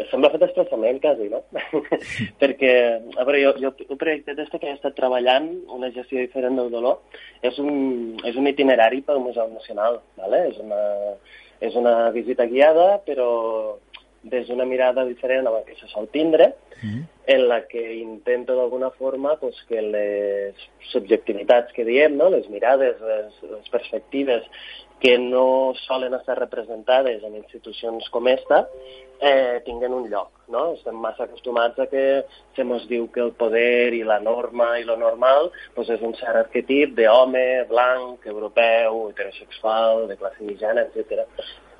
[0.07, 1.41] Sembla fet expressament, quasi, no?
[2.41, 2.71] Perquè,
[3.19, 6.71] a veure, jo, jo el projecte este que he estat treballant, una gestió diferent del
[6.71, 7.01] dolor,
[7.43, 10.45] és un, és un itinerari pel Museu Nacional, ¿vale?
[10.53, 10.79] és, una,
[11.59, 13.27] és una visita guiada, però
[14.23, 17.01] des d'una mirada diferent a la que se sol tindre, mm.
[17.25, 20.55] en la que intento d'alguna forma pues, que les
[20.91, 22.29] subjectivitats que diem, no?
[22.29, 24.45] les mirades, les, les perspectives
[25.01, 28.67] que no solen estar representades en institucions com esta,
[29.19, 30.29] eh, tinguen un lloc.
[30.51, 30.73] No?
[30.75, 34.85] Estem massa acostumats a que se mos diu que el poder i la norma i
[34.85, 41.25] lo normal pues, és un cert arquetip d'home, blanc, europeu, heterosexual, de classe mitjana, etc.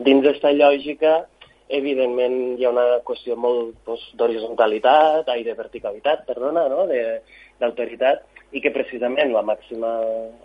[0.02, 1.20] Dins d'esta lògica
[1.78, 6.88] evidentment hi ha una qüestió molt doncs, d'horizontalitat, ai, de verticalitat, perdona, no?
[7.62, 9.92] d'autoritat, i que precisament la màxima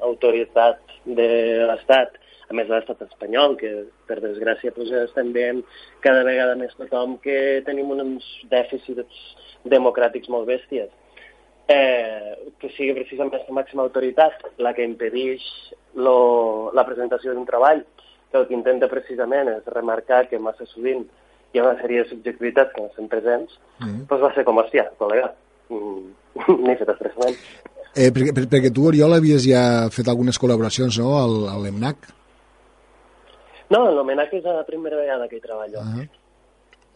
[0.07, 1.29] autoritat de
[1.71, 3.73] l'Estat, a més de l'estat espanyol, que
[4.07, 5.65] per desgràcia doncs, estem veient
[6.05, 9.25] cada vegada més tothom que tenim uns dèficits
[9.67, 10.93] democràtics molt bèsties,
[11.69, 15.43] eh, que sigui precisament la màxima autoritat la que impedeix
[15.99, 17.83] lo, la presentació d'un treball
[18.31, 21.07] que el que intenta precisament és remarcar que massa sovint
[21.53, 24.05] hi ha una sèrie de subjectivitats que no estan presents, mm.
[24.11, 25.31] doncs va ser com, hòstia, col·lega,
[25.73, 26.05] mm,
[26.67, 27.39] n'he fet expressament.
[27.97, 29.63] Eh, perquè, per, perquè tu, Oriol, havies ja
[29.95, 32.11] fet algunes col·laboracions, no?, al, a l'EMNAC.
[33.73, 35.81] No, l'EMNAC és la primera vegada que hi treballo.
[35.81, 36.09] Uh -huh.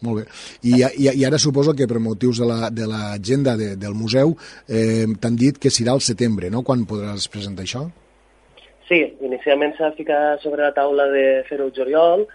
[0.01, 0.23] Molt bé.
[0.65, 2.45] I, i, I ara suposo que per motius de
[2.89, 4.35] l'agenda la, de de, del museu
[4.67, 7.89] eh, t'han dit que serà al setembre, no?, quan podràs presentar això?
[8.87, 12.25] Sí, inicialment s'ha ficat sobre la taula de fer-ho el juliol,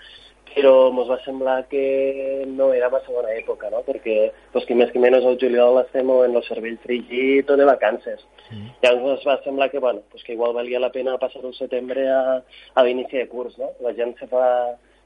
[0.57, 3.83] però ens va semblar que no era massa bona època, no?
[3.85, 7.69] perquè pues, que més que menys el juliol estem en el cervell fregit o de
[7.69, 8.25] vacances.
[8.49, 8.73] Mm.
[8.85, 12.09] Llavors ens va semblar que, bueno, pues que igual valia la pena passar el setembre
[12.09, 12.41] a,
[12.75, 13.59] a l'inici de curs.
[13.61, 13.75] No?
[13.85, 14.47] La gent se fa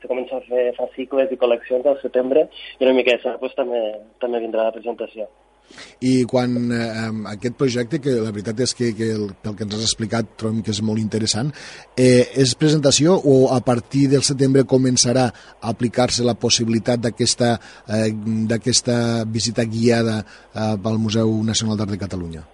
[0.00, 2.46] se comença a fer fascicles i col·leccions al setembre
[2.78, 3.80] i una mica de pues, també,
[4.22, 5.26] també vindrà la presentació.
[6.06, 9.76] I quan eh, aquest projecte, que la veritat és que, que el, pel que ens
[9.78, 11.52] has explicat trobem que és molt interessant,
[11.96, 17.50] eh, és presentació o a partir del setembre començarà a aplicar-se la possibilitat d'aquesta
[17.88, 22.46] eh, visita guiada eh, pel Museu Nacional d'Art de Catalunya?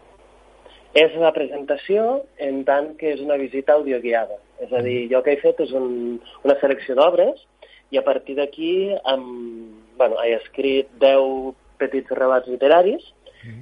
[0.96, 4.38] És la presentació en tant que és una visita audioguiada.
[4.64, 7.42] És a dir, jo que he fet és un, una selecció d'obres
[7.92, 8.72] i a partir d'aquí
[9.96, 13.04] bueno, he escrit 10 petits relats literaris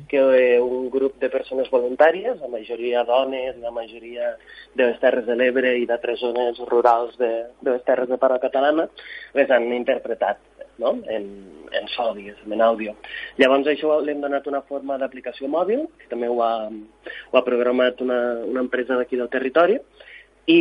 [0.09, 4.35] que eh, un grup de persones voluntàries, la majoria dones, la majoria
[4.75, 8.41] de les Terres de l'Ebre i d'altres zones rurals de, de les Terres de Parla
[8.41, 8.89] Catalana,
[9.35, 10.41] les han interpretat
[10.79, 10.97] no?
[11.07, 11.27] en,
[11.71, 12.95] en diguéssim, en àudio.
[13.39, 18.01] Llavors això l'hem donat una forma d'aplicació mòbil, que també ho ha, ho ha programat
[18.05, 19.79] una, una empresa d'aquí del territori,
[20.51, 20.61] i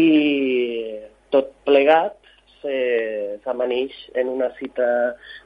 [1.34, 2.20] tot plegat
[2.64, 4.88] s'amanix en una cita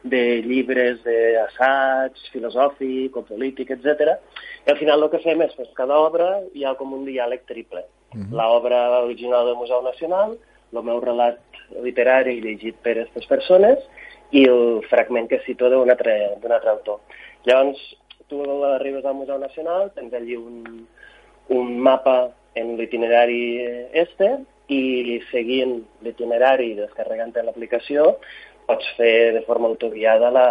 [0.04, 4.18] de llibres d'assaig, filosòfic o polític, etc.
[4.66, 7.46] I al final el que fem és, pues, cada obra hi ha com un diàleg
[7.46, 7.86] triple.
[8.14, 8.32] Uh -huh.
[8.32, 10.38] L'obra original del Museu Nacional,
[10.74, 11.40] el meu relat
[11.84, 13.80] literari llegit per aquestes persones
[14.32, 17.00] i el fragment que cito d'un altre, altre autor.
[17.46, 17.80] Llavors,
[18.28, 20.88] tu arribes al Museu Nacional, tens allí un,
[21.50, 23.62] un mapa en l'itinerari
[23.94, 24.38] este
[24.74, 28.18] i seguint l'itinerari i descarregant l'aplicació
[28.68, 30.48] pots fer de forma autoguiada la,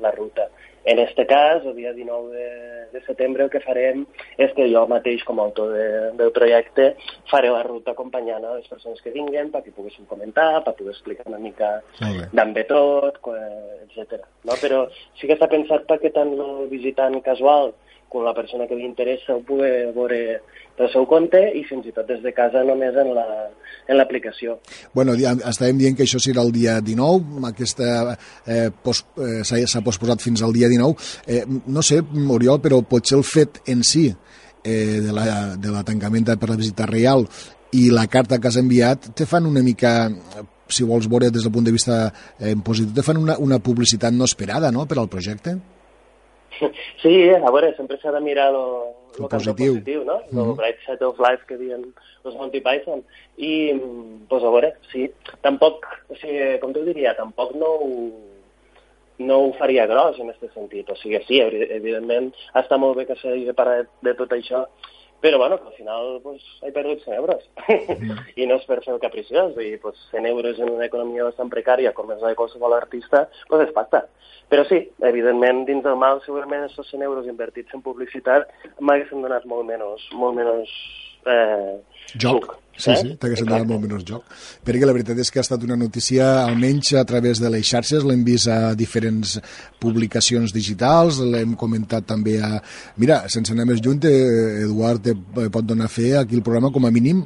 [0.00, 0.48] la ruta.
[0.84, 2.48] En aquest cas, el dia 19 de,
[2.92, 4.02] de setembre, el que farem
[4.36, 5.86] és que jo mateix, com a autor de,
[6.18, 6.90] del projecte,
[7.30, 11.24] faré la ruta acompanyant a les persones que vinguen perquè poguessin comentar, per poder explicar
[11.30, 14.20] una mica d'on ve tot, etc.
[14.44, 14.58] No?
[14.60, 14.84] Però
[15.16, 17.72] sí que està pensat perquè tant el visitant casual
[18.22, 20.20] la persona que li interessa ho pugui veure
[20.76, 23.10] pel seu compte i fins i tot des de casa només en
[23.98, 24.58] l'aplicació.
[24.58, 27.90] La, bueno, estàvem dient que això serà el dia 19, aquesta
[28.46, 31.10] eh, post, eh, s'ha posposat fins al dia 19.
[31.26, 32.00] Eh, no sé,
[32.34, 36.58] Oriol, però potser el fet en si eh, de, la, de la tancament per la
[36.58, 37.26] visita real
[37.74, 39.94] i la carta que has enviat te fan una mica
[40.70, 44.14] si vols veure des del punt de vista eh, positiu, te fan una, una publicitat
[44.14, 45.58] no esperada no, per al projecte?
[47.02, 48.64] Sí, a veure, sempre s'ha de mirar lo,
[49.18, 49.74] lo, positiu.
[49.74, 50.20] positiu, no?
[50.30, 50.50] Mm -hmm.
[50.50, 51.84] El bright side of life que diuen
[52.24, 53.02] els Monty Python.
[53.36, 53.80] I,
[54.28, 55.10] pues, a veure, sí,
[55.42, 58.10] tampoc, o sigui, com t'ho diria, tampoc no ho,
[59.18, 60.90] no ho faria gros en aquest sentit.
[60.90, 64.66] O sigui, sí, evidentment, està molt bé que s'hagi de, de tot això,
[65.24, 67.48] però bueno, que al final pues, he perdut 100 euros.
[67.66, 68.18] Mm.
[68.42, 71.24] I no és per fer el capriciós, vull dir, pues, 100 euros en una economia
[71.24, 74.02] bastant precària com és la de qualsevol artista, pues és pasta.
[74.52, 78.52] Però sí, evidentment, dins del mal, segurament aquests 100 euros invertits en publicitat
[78.84, 80.76] m'haguessin donat molt menys, molt menys
[81.26, 81.72] eh,
[82.14, 82.46] joc.
[82.46, 82.60] Suc.
[82.76, 82.96] Sí, eh?
[82.98, 84.24] sí, t'hagués donat molt menys joc.
[84.66, 88.02] Perquè la veritat és que ha estat una notícia, almenys a través de les xarxes,
[88.02, 89.36] l'hem vist a diferents
[89.82, 92.58] publicacions digitals, l'hem comentat també a...
[92.98, 95.12] Mira, sense anar més lluny, eh, Eduard
[95.54, 97.22] pot donar fe aquí el programa com a mínim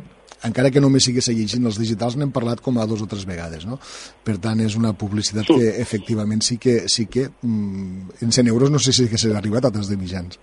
[0.46, 3.64] encara que només sigui llegint els digitals, n'hem parlat com a dos o tres vegades,
[3.66, 3.80] no?
[4.24, 8.70] Per tant, és una publicitat que efectivament sí que, sí que mm, en 100 euros
[8.70, 10.38] no sé si que s'ha arribat a tants de mitjans.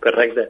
[0.00, 0.48] Correcte.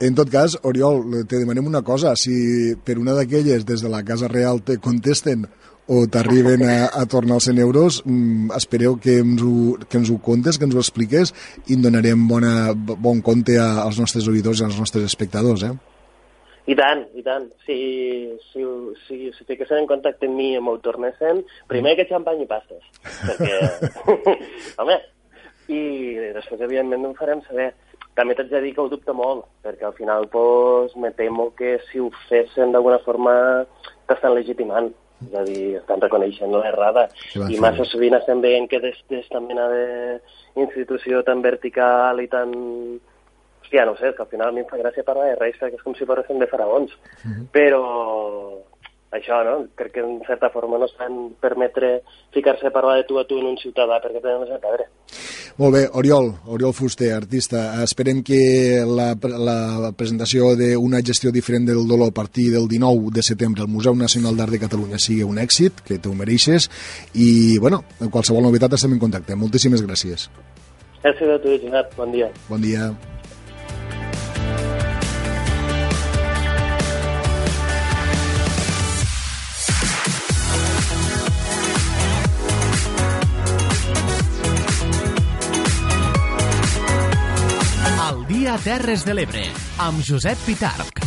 [0.00, 2.14] En tot cas, Oriol, te demanem una cosa.
[2.16, 5.44] Si per una d'aquelles des de la Casa Real te contesten
[5.90, 10.08] o t'arriben a, a tornar els 100 euros, mm, espereu que ens, ho, que ens
[10.08, 11.34] ho contes, que ens ho expliques
[11.66, 15.74] i en donarem bona, bon compte als nostres oïdors i als nostres espectadors, eh?
[16.70, 17.50] I tant, i tant.
[17.66, 17.76] Si,
[18.52, 18.64] si,
[19.04, 22.84] si, si fiquessin en contacte amb mi i m'ho tornessin, primer que xampany i pastes.
[23.26, 23.54] Perquè,
[24.80, 25.00] home,
[25.70, 25.80] i
[26.36, 27.72] després, evidentment, no em farem saber.
[28.18, 31.78] També t'haig de dir que ho dubto molt, perquè al final pues, me temo que
[31.88, 33.34] si ho fessin d'alguna forma
[34.08, 34.90] t'estan legitimant.
[35.20, 37.04] És a dir, estan reconeixent l'errada.
[37.36, 42.54] I massa sovint estem veient que des d'esta mena d'institució tan vertical i tan
[43.70, 45.76] hòstia, no sé, que al final a mi em fa gràcia parlar de reis perquè
[45.76, 46.90] és com si parléssim de faraons.
[46.90, 47.46] Uh -huh.
[47.52, 47.82] Però
[49.10, 49.66] això, no?
[49.74, 52.02] Crec que en certa forma no estan permetre
[52.34, 54.86] ficar-se a parlar de tu a tu en un ciutadà perquè tenen més a perdre.
[55.58, 57.82] Molt bé, Oriol, Oriol Fuster, artista.
[57.84, 58.40] Esperem que
[58.86, 63.72] la, la presentació d'una gestió diferent del dolor a partir del 19 de setembre al
[63.72, 66.70] Museu Nacional d'Art de Catalunya sigui un èxit, que t'ho mereixes,
[67.14, 69.36] i, bueno, en qualsevol novetat estem en contacte.
[69.36, 70.30] Moltíssimes gràcies.
[71.02, 71.96] Gràcies a tu, Josep.
[71.96, 72.30] Bon dia.
[72.48, 72.92] Bon dia.
[88.40, 89.42] Dia Terres de l'Ebre,
[89.84, 91.02] amb Josep Pitarc.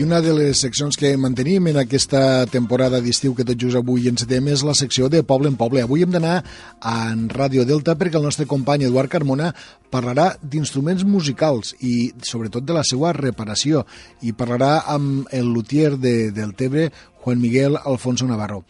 [0.00, 4.08] I una de les seccions que mantenim en aquesta temporada d'estiu que tot just avui
[4.08, 5.84] encetem és la secció de Poble en Poble.
[5.84, 6.38] Avui hem d'anar
[6.80, 9.52] en Ràdio Delta perquè el nostre company Eduard Carmona
[9.92, 13.84] parlarà d'instruments musicals i sobretot de la seva reparació
[14.24, 16.88] i parlarà amb el luthier de, del Tebre,
[17.20, 18.64] Juan Miguel Alfonso Navarro.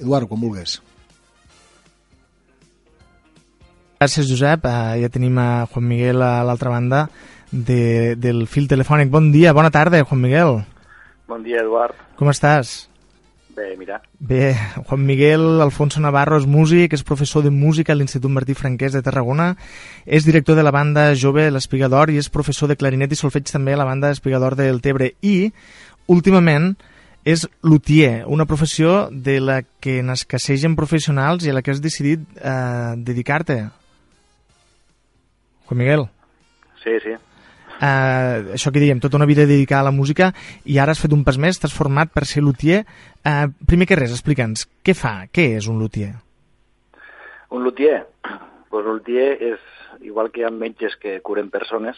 [0.00, 0.80] Eduard, quan vulguis.
[4.00, 4.62] Gràcies, Josep.
[4.64, 7.02] Uh, ja tenim a Juan Miguel a l'altra banda
[7.52, 9.10] de, del fil telefònic.
[9.12, 10.52] Bon dia, bona tarda, Juan Miguel.
[11.28, 11.98] Bon dia, Eduard.
[12.16, 12.70] Com estàs?
[13.52, 13.98] Bé, mira.
[14.16, 14.54] Bé,
[14.88, 19.02] Juan Miguel Alfonso Navarro és músic, és professor de música a l'Institut Martí Franquès de
[19.04, 19.50] Tarragona,
[20.06, 23.74] és director de la banda jove L'Espigador i és professor de clarinet i solfeig també
[23.76, 25.50] a la banda Espigador del Tebre i,
[26.08, 26.70] últimament,
[27.28, 32.24] és luthier, una professió de la que n'escassegen professionals i a la que has decidit
[32.40, 33.58] eh, dedicar-te.
[35.70, 36.08] Juan Miguel.
[36.82, 37.14] Sí, sí.
[37.80, 40.32] Uh, això que diem, tota una vida dedicada a la música
[40.68, 42.82] i ara has fet un pas més, t'has format per ser luthier.
[43.22, 45.14] Uh, primer que res, explica'ns, què fa?
[45.32, 46.10] Què és un luthier?
[47.54, 48.02] Un luthier?
[48.68, 49.62] Pues un luthier és,
[50.02, 51.96] igual que hi ha metges que curen persones,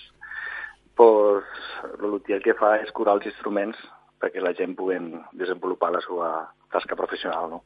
[1.01, 1.49] pues,
[1.89, 3.81] el luthier el que fa és curar els instruments
[4.23, 5.01] perquè la gent pugui
[5.35, 6.29] desenvolupar la seva
[6.71, 7.65] tasca professional, no?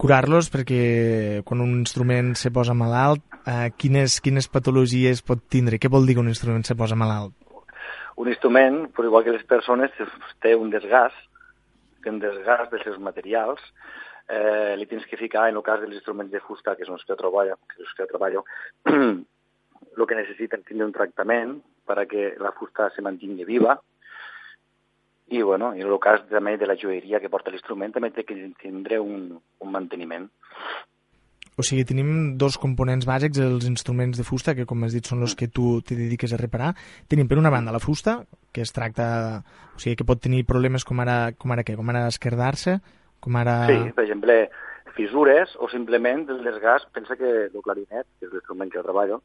[0.00, 5.78] Curar-los perquè quan un instrument se posa malalt, eh, quines, quines patologies pot tindre?
[5.78, 7.34] Què vol dir que un instrument se posa malalt?
[8.16, 9.94] Un instrument, per igual que les persones,
[10.42, 11.16] té un desgast,
[12.02, 13.62] té un desgast dels seus materials,
[14.28, 17.06] eh, li tens que ficar, en el cas dels instruments de fusta, que són els
[17.06, 18.44] que treballo, que els que treballo
[18.90, 23.76] el que necessiten tindre un tractament perquè la fusta se mantingui viva,
[25.28, 28.36] i, bueno, en el cas també de la joieria que porta l'instrument també té que
[28.60, 30.28] tindre un, un manteniment.
[31.54, 35.22] O sigui, tenim dos components bàsics, els instruments de fusta, que com has dit són
[35.22, 36.72] els que tu te dediques a reparar.
[37.08, 38.18] Tenim per una banda la fusta,
[38.52, 39.06] que es tracta,
[39.70, 41.78] o sigui, que pot tenir problemes com ara, com ara què?
[41.78, 42.80] Com ara esquerdar-se?
[43.22, 43.60] Com ara...
[43.70, 44.38] Sí, per exemple,
[44.98, 46.90] fissures o simplement el desgast.
[46.94, 49.22] Pensa que el clarinet, que és l'instrument que jo treballo,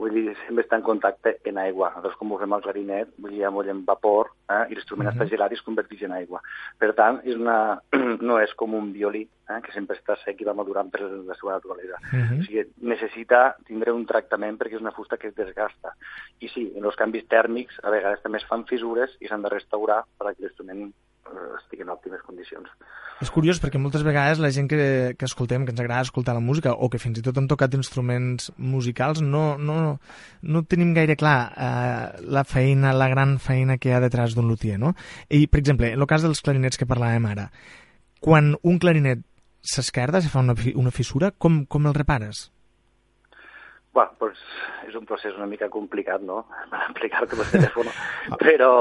[0.00, 1.90] vull dir, sempre està en contacte en aigua.
[1.90, 5.18] Nosaltres, com ho fem al clarinet, vull dir, amb vapor, eh, i l'instrument uh -huh.
[5.18, 6.40] està gelat i es converteix en aigua.
[6.78, 7.80] Per tant, és una...
[8.28, 11.34] no és com un violí, eh, que sempre està sec i va madurant per la
[11.34, 11.96] seva naturalesa.
[12.12, 12.40] Uh -huh.
[12.40, 15.94] O sigui, necessita tindre un tractament perquè és una fusta que es desgasta.
[16.40, 19.48] I sí, en els canvis tèrmics, a vegades també es fan fissures i s'han de
[19.48, 20.92] restaurar perquè l'instrument
[21.60, 22.68] estigui en òptimes condicions.
[23.20, 26.44] És curiós perquè moltes vegades la gent que, que escoltem, que ens agrada escoltar la
[26.44, 29.98] música o que fins i tot hem tocat instruments musicals no, no,
[30.42, 34.48] no tenim gaire clar eh, la feina, la gran feina que hi ha detrás d'un
[34.48, 34.94] luthier, no?
[35.28, 37.50] I, per exemple, en el cas dels clarinets que parlàvem ara,
[38.24, 39.20] quan un clarinet
[39.60, 42.48] s'esquerda, se fa una, una fissura, com, com el repares?
[43.92, 44.38] Bueno, pues
[44.86, 47.92] és un procés una mica complicat, no?, per explicar-te per telèfon,
[48.40, 48.72] però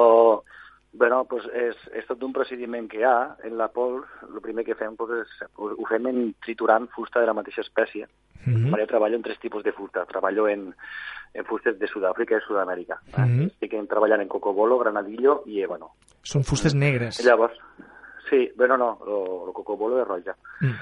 [0.92, 3.36] Bueno, pues és, és tot un procediment que hi ha.
[3.46, 7.30] En la pols, el primer que fem pues, és, ho fem en triturant fusta de
[7.30, 8.08] la mateixa espècie.
[8.46, 8.80] Mm -hmm.
[8.80, 10.06] Jo treballo en tres tipus de fusta.
[10.06, 10.74] Treballo en,
[11.34, 13.00] en fustes de Sud-àfrica i Sud-amèrica.
[13.18, 13.48] Mm -hmm.
[13.52, 15.92] Estic treballant en cocobolo, granadillo i ébano.
[16.24, 17.24] Són fustes negres.
[17.24, 17.58] Llavors,
[18.30, 19.00] sí, bueno, no,
[19.48, 20.36] el cocobolo és roja.
[20.62, 20.76] Mm.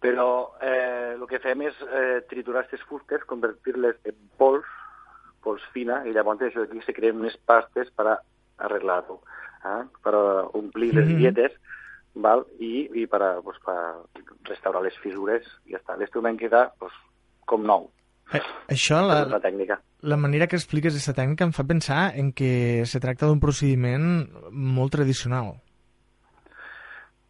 [0.00, 4.64] Però eh, el que fem és eh, triturar aquestes fustes, convertir-les en pols,
[5.42, 8.18] pols fina, i llavors això aquí se creen unes pastes per
[8.58, 9.20] arreglar-ho
[9.64, 10.14] eh, per
[10.58, 11.54] omplir les dietes
[12.14, 12.44] val?
[12.58, 13.78] I, i per, pues, per
[14.48, 15.96] restaurar les fissures i ja està.
[15.98, 16.94] L'instrument queda pues,
[17.46, 17.88] com nou.
[18.32, 18.42] Eh,
[18.74, 19.78] això, la, la tècnica.
[20.02, 24.26] la manera que expliques aquesta tècnica em fa pensar en que se tracta d'un procediment
[24.52, 25.54] molt tradicional.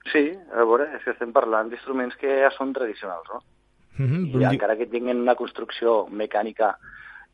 [0.09, 3.43] Sí, a veure, és que estem parlant d'instruments que ja són tradicionals, no?
[3.99, 6.77] Mm -hmm, I encara que tinguin una construcció mecànica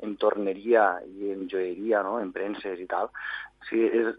[0.02, 2.18] en torneria i en joieria, no?
[2.20, 3.10] en premses i tal,
[3.68, 4.10] sí, és,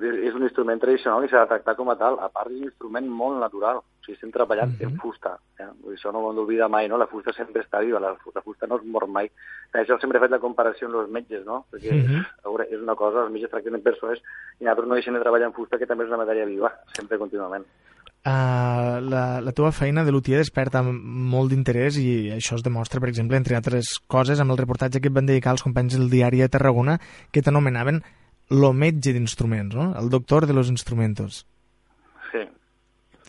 [0.00, 2.18] és un instrument tradicional i s'ha de tractar com a tal.
[2.22, 3.80] A part, és un instrument molt natural.
[3.80, 4.88] O sigui, estem treballant uh -huh.
[4.88, 5.36] en fusta.
[5.58, 5.68] Eh?
[5.82, 6.98] Vull dir, això no ho hem d'oblidar mai, no?
[6.98, 9.30] La fusta sempre està viva, la, la fusta no es mor mai.
[9.72, 11.64] Per això sempre he fet la comparació amb els metges, no?
[11.70, 12.26] Perquè, -huh.
[12.44, 14.18] a veure, és una cosa, els metges tracten persones
[14.58, 17.18] i nosaltres no deixem de treballar en fusta, que també és una matèria viva, sempre
[17.18, 17.64] contínuament.
[18.20, 23.08] Uh, la, la teva feina de lutier desperta molt d'interès i això es demostra, per
[23.08, 26.42] exemple, entre altres coses, amb el reportatge que et van dedicar els companys del diari
[26.44, 26.98] de Tarragona,
[27.32, 28.02] que t'anomenaven
[28.50, 29.94] lo metge d'instruments, no?
[29.96, 31.46] El doctor de los instrumentos.
[32.30, 32.44] Sí.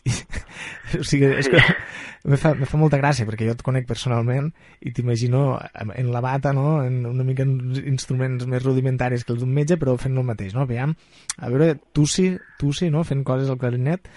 [0.99, 1.61] o sigui, és que
[2.23, 5.55] me fa, me fa molta gràcia, perquè jo et conec personalment i t'imagino
[5.95, 6.81] en la bata, no?
[6.83, 10.55] en una mica en instruments més rudimentaris que els d'un metge, però fent el mateix,
[10.57, 10.65] no?
[10.67, 10.93] Aviam,
[11.37, 13.05] a veure, tu sí, tu sí, no?
[13.07, 14.09] Fent coses al clarinet.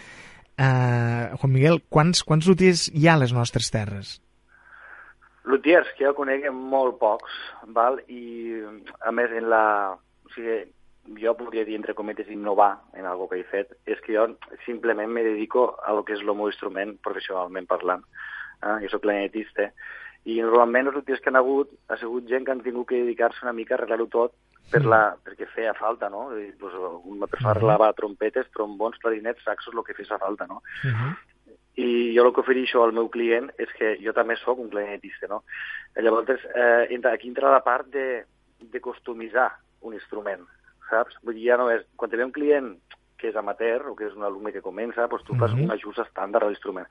[0.55, 4.21] Uh, Juan Miguel, quants, quants lutiers hi ha a les nostres terres?
[5.51, 7.35] Lutiers, que jo conec molt pocs,
[7.77, 7.99] val?
[8.09, 8.63] i
[9.05, 9.65] a més en la...
[10.25, 10.63] O sigui,
[11.21, 14.29] jo podria dir, entre cometes, innovar en algo que he fet, és que jo
[14.65, 18.07] simplement me dedico a lo que és el meu instrument, professionalment parlant.
[18.63, 18.79] Eh?
[18.87, 19.69] Jo soc clarinetista,
[20.25, 23.45] i normalment els lutiers que han hagut ha sigut gent que han tingut que dedicar-se
[23.45, 24.33] una mica a arreglar-ho tot
[24.71, 26.31] per la, perquè feia falta, no?
[26.37, 26.73] I, pues,
[27.05, 30.62] una persona arreglava trompetes, trombons, clarinets, saxos, el que fes falta, no?
[30.85, 31.17] Uh -huh.
[31.77, 35.27] I jo el que ofereixo al meu client és que jo també sóc un clarinetista,
[35.27, 35.43] no?
[35.97, 38.25] Llavors, eh, entra, aquí entra la part de,
[38.61, 40.47] de customitzar un instrument,
[40.89, 41.19] saps?
[41.23, 41.85] Vull dir, ja no és...
[41.97, 42.79] Quan ve un client
[43.19, 45.65] que és amateur o que és un alumne que comença, doncs tu fas Mhm.
[45.65, 46.87] un ajust estàndard a l'instrument.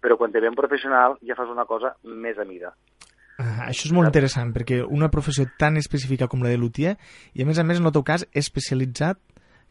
[0.00, 2.74] Però quan te ve un professional ja fas una cosa més a mida.
[3.40, 6.96] Uh, això és molt interessant, perquè una professió tan específica com la de luthier,
[7.34, 9.18] i a més a més, en el teu cas, especialitzat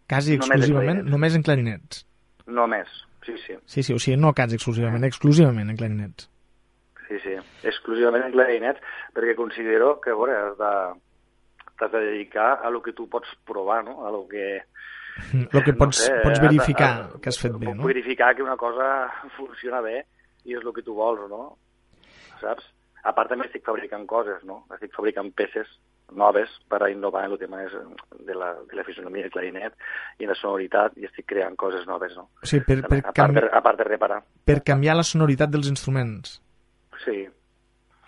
[0.09, 2.01] quasi exclusivament només en clarinets.
[2.47, 2.89] Només,
[3.25, 3.55] sí, sí.
[3.65, 6.27] Sí, sí, o sigui, no quasi exclusivament, exclusivament en clarinets.
[7.07, 7.35] Sí, sí,
[7.69, 8.81] exclusivament en clarinets,
[9.15, 10.73] perquè considero que, a veure, has de,
[11.79, 14.05] t'has de dedicar a lo que tu pots provar, no?
[14.07, 14.61] A lo que...
[15.53, 17.83] El que pots, sé, pots a- verificar a- que has fet bé, no?
[17.87, 19.07] verificar que una cosa
[19.37, 20.01] funciona bé
[20.47, 21.57] i és el que tu vols, no?
[22.41, 22.63] Saps?
[23.03, 24.63] A part també estic fabricant coses, no?
[24.75, 25.69] Estic fabricant peces
[26.11, 29.73] noves per a innovar en el tema de la, de la fisonomia del clarinet
[30.19, 32.27] i la sonoritat i estic creant coses noves, no?
[32.43, 33.45] O sigui, per, per, a, part de, canvi...
[33.47, 34.21] a part de reparar.
[34.45, 36.37] per canviar la sonoritat dels instruments.
[37.05, 37.23] Sí.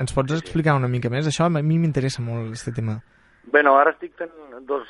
[0.04, 1.28] Ens pots explicar una mica més?
[1.30, 3.00] Això a mi m'interessa molt, aquest tema.
[3.52, 4.34] Bueno, ara estic fent
[4.68, 4.88] dos...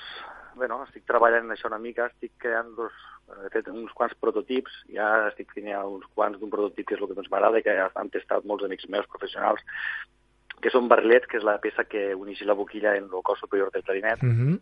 [0.56, 2.94] Bueno, estic treballant en això una mica, estic creant dos...
[3.46, 7.08] He fet uns quants prototips, ja estic ja uns quants d'un prototip que és el
[7.08, 9.64] que més m'agrada i que han testat molts amics meus professionals,
[10.60, 13.72] que són barrilets, que és la peça que uneix la boquilla en el cos superior
[13.72, 14.60] del clarinet, Mm -hmm.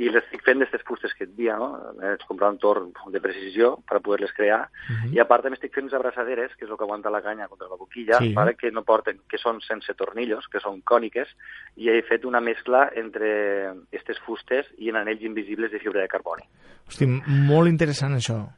[0.00, 1.74] I l'estic fent d'aquestes fustes que et dia, no?
[2.00, 5.12] Haig comprar un torn de precisió per poder-les crear, Mhm.
[5.14, 7.48] i a part també estic fent unes abraçaderes, que és el que aguanta la canya
[7.48, 8.32] contra la boquilla, Sí.
[8.32, 8.54] vale?
[8.56, 11.28] que no porten, que són sense tornillos, que són còniques,
[11.76, 16.08] i he fet una mescla entre aquestes fustes i en anells invisibles de fibra de
[16.08, 16.42] carboni.
[16.88, 18.48] Hosti, molt interessant això.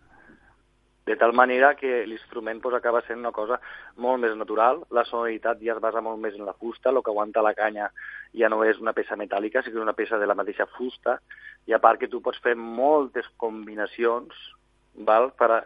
[1.05, 3.59] De tal manera que l'instrument pues, acaba sent una cosa
[3.97, 7.11] molt més natural, la sonoritat ja es basa molt més en la fusta, el que
[7.11, 7.91] aguanta la canya
[8.33, 11.19] ja no és una peça metàl·lica, sinó que és una peça de la mateixa fusta,
[11.67, 14.33] i a part que tu pots fer moltes combinacions
[14.95, 15.65] val, per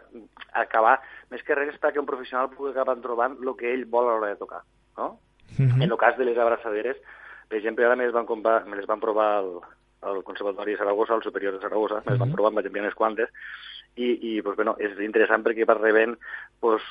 [0.53, 0.97] acabar,
[1.29, 4.29] més que res perquè un professional pugui acabar trobant el que ell vol a l'hora
[4.33, 4.61] de tocar.
[4.97, 5.19] No?
[5.57, 5.81] Mhm.
[5.81, 6.97] En el cas de les abraçaderes,
[7.47, 9.59] per exemple, ara me les van, comprar, me les van provar al,
[10.01, 12.35] al Conservatori de Saragossa, al Superior de Saragossa, me les van Mhm.
[12.35, 13.29] provar, em vaig enviar unes quantes,
[13.97, 16.13] i, i pues, bueno, és interessant perquè vas rebent
[16.61, 16.83] pues,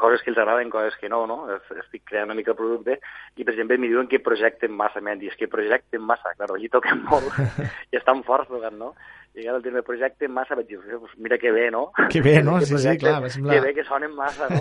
[0.00, 1.40] coses que els agraden, coses que no, no?
[1.54, 2.98] Es- Estic creant una mica el producte
[3.36, 6.50] i, per exemple, em diuen que projecten massa, m'han dit, és que projecten massa, clar,
[6.54, 7.34] allí toquen molt
[7.92, 8.94] i estan forts tocant, no?
[9.34, 11.88] I ara el terme projecten massa vaig dir, pues mira que bé, no?
[12.08, 12.60] Que bé, no?
[12.62, 14.60] Sí, sí, clar, va semblar- Que bé que sonen massa, no?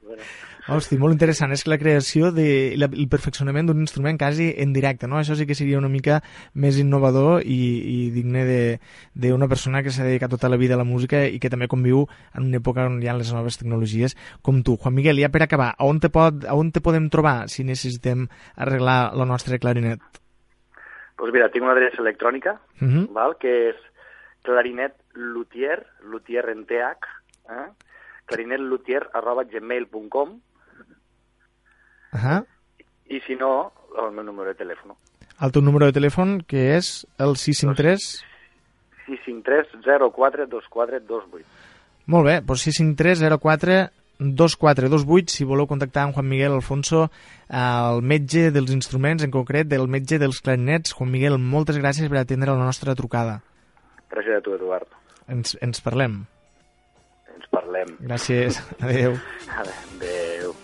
[0.00, 0.22] bueno,
[0.66, 1.52] Hosti, molt interessant.
[1.52, 5.18] És que la creació de, la, el perfeccionament d'un instrument quasi en directe, no?
[5.20, 6.22] Això sí que seria una mica
[6.54, 8.80] més innovador i, i digne de-
[9.12, 12.06] d'una persona que s'ha dedicat tota la vida a la música i que també conviu
[12.32, 14.78] en una època on hi ha les noves tecnologies com tu.
[14.80, 17.60] Juan Miguel, ja per acabar, a on te, pot, a on te podem trobar si
[17.68, 18.24] necessitem
[18.56, 20.00] arreglar el nostre clarinet?
[21.16, 23.12] pues mira, tinc una adreça electrònica, Mhm.
[23.14, 23.36] val?
[23.38, 23.76] que és
[24.44, 27.08] clarinet luthier, luthier en TH,
[27.50, 27.68] eh?
[28.26, 30.38] clarinetluthier arroba gmail.com
[32.14, 32.44] Ahà.
[33.10, 34.94] i si no, el meu número de telèfon.
[35.42, 38.06] El teu número de telèfon, que és el 653...
[39.04, 39.74] 653
[40.14, 41.44] 04 24 28.
[42.08, 43.82] Molt bé, doncs 653 04
[44.18, 47.08] 2428 si voleu contactar amb Juan Miguel Alfonso,
[47.50, 50.94] el metge dels instruments, en concret del metge dels clarinets.
[50.94, 53.40] Juan Miguel, moltes gràcies per atendre la nostra trucada.
[54.14, 54.90] Gràcies a tu, Eduard.
[55.34, 56.20] Ens, ens parlem.
[57.34, 57.96] Ens parlem.
[58.04, 58.60] Gràcies.
[58.84, 59.18] Adéu.
[59.58, 60.54] Adéu.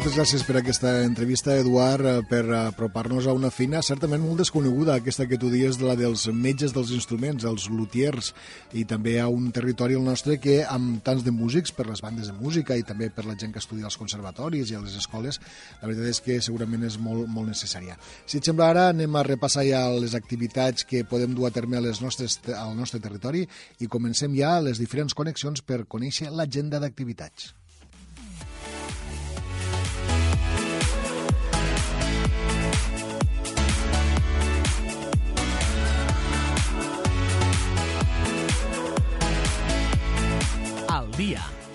[0.00, 4.94] Moltes gràcies per aquesta entrevista, Eduard, eh, per apropar-nos a una fina certament molt desconeguda,
[4.94, 8.30] aquesta que tu dies, de la dels metges dels instruments, els luthiers,
[8.72, 12.32] i també a un territori el nostre que, amb tants de músics, per les bandes
[12.32, 15.36] de música i també per la gent que estudia als conservatoris i a les escoles,
[15.82, 18.00] la veritat és que segurament és molt, molt necessària.
[18.24, 21.76] Si et sembla ara, anem a repassar ja les activitats que podem dur a terme
[21.76, 23.44] a les nostres, al nostre territori
[23.80, 27.59] i comencem ja les diferents connexions per conèixer l'agenda d'activitats.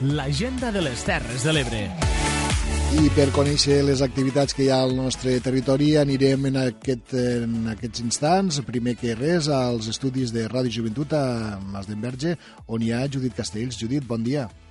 [0.02, 1.86] L'agenda de les Terres de l'Ebre.
[2.96, 7.72] I per conèixer les activitats que hi ha al nostre territori anirem en, aquest, en
[7.72, 12.36] aquests instants, primer que res, als estudis de Ràdio Joventut a Mas d'Enverge,
[12.68, 13.80] on hi ha Judit Castells.
[13.80, 14.46] Judit, bon dia.
[14.48, 14.65] Bon dia,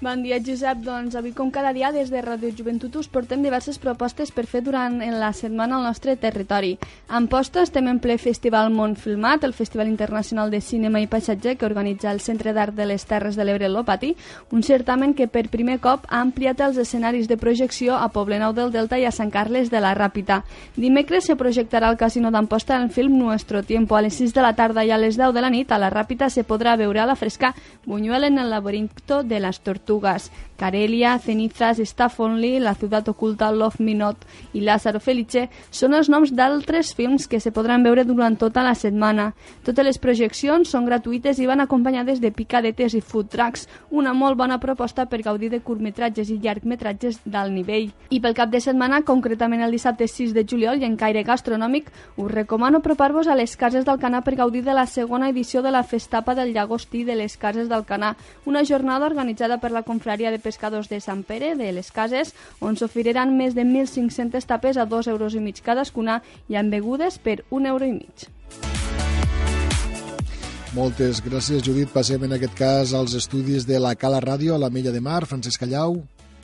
[0.00, 0.78] Josep.
[0.80, 4.62] Doncs avui, com cada dia, des de Radio Joventut us portem diverses propostes per fer
[4.64, 6.78] durant la setmana al nostre territori.
[7.12, 11.56] En posta estem en ple Festival Mont Filmat, el Festival Internacional de Cinema i Paisatge
[11.56, 14.14] que organitza el Centre d'Art de les Terres de l'Ebre Lopati,
[14.52, 18.72] un certamen que per primer cop ha ampliat els escenaris de projecció a Poblenou del
[18.72, 20.42] Delta i a Sant Carles de la Ràpita.
[20.76, 23.96] Dimecres se projectarà al Casino d'Amposta el film Nuestro Tiempo.
[23.96, 25.92] A les 6 de la tarda i a les 10 de la nit a la
[25.92, 30.30] Ràpita se podrà veure a la fresca Buñuel en el laberinto de las tortugas tortugas,
[30.56, 36.10] Carelia, Cenizas, Staff Only, La ciutat oculta, Love Me Not i Lázaro Felice són els
[36.12, 39.30] noms d'altres films que se podran veure durant tota la setmana.
[39.64, 44.36] Totes les projeccions són gratuïtes i van acompanyades de picadetes i food trucks, una molt
[44.36, 47.88] bona proposta per gaudir de curtmetratges i llargmetratges d'alt nivell.
[48.10, 51.88] I pel cap de setmana, concretament el dissabte 6 de juliol i en caire gastronòmic,
[52.20, 55.82] us recomano apropar-vos a les Cases d'Alcanar per gaudir de la segona edició de la
[55.82, 58.14] Festapa del Llagostí de les Cases d'Alcanar,
[58.44, 62.34] una jornada organitzada per la la confraria de pescadors de Sant Pere de les Cases,
[62.60, 67.16] on s'oferiran més de 1.500 tapes a 2 euros i mig cadascuna i amb begudes
[67.18, 68.28] per 1 euro i mig.
[70.76, 71.90] Moltes gràcies, Judit.
[71.90, 75.24] Passem en aquest cas als estudis de la Cala Ràdio, a la Mella de Mar.
[75.26, 75.98] Francesc Callau.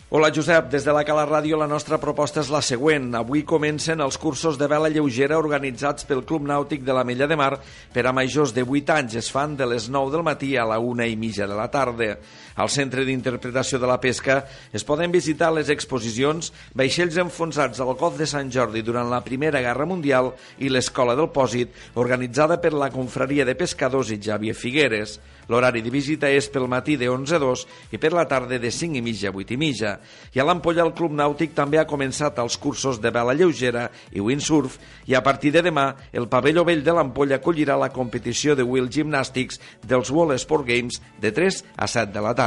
[0.09, 3.09] Hola Josep, des de la Cala Ràdio la nostra proposta és la següent.
[3.19, 7.35] Avui comencen els cursos de vela lleugera organitzats pel Club Nàutic de la Mella de
[7.35, 7.57] Mar
[7.91, 9.17] per a majors de 8 anys.
[9.19, 12.21] Es fan de les 9 del matí a la 1 i mitja de la tarda.
[12.57, 14.39] Al Centre d'Interpretació de la Pesca
[14.73, 19.61] es poden visitar les exposicions Vaixells enfonsats al Golf de Sant Jordi durant la Primera
[19.61, 20.33] Guerra Mundial
[20.65, 25.19] i l'Escola del Pòsit, organitzada per la Confraria de Pescadors i Xavier Figueres.
[25.53, 28.71] L'horari de visita és pel matí de 11 a 2 i per la tarda de
[28.73, 29.93] 5 i mitja a 8 i mitja.
[30.35, 34.25] I a l'Ampolla el Club Nàutic també ha començat els cursos de vela lleugera i
[34.25, 38.67] windsurf i a partir de demà el pavelló vell de l'Ampolla acollirà la competició de
[38.67, 42.46] Wheel Gymnastics dels World Sport Games de 3 a 7 de la tarda.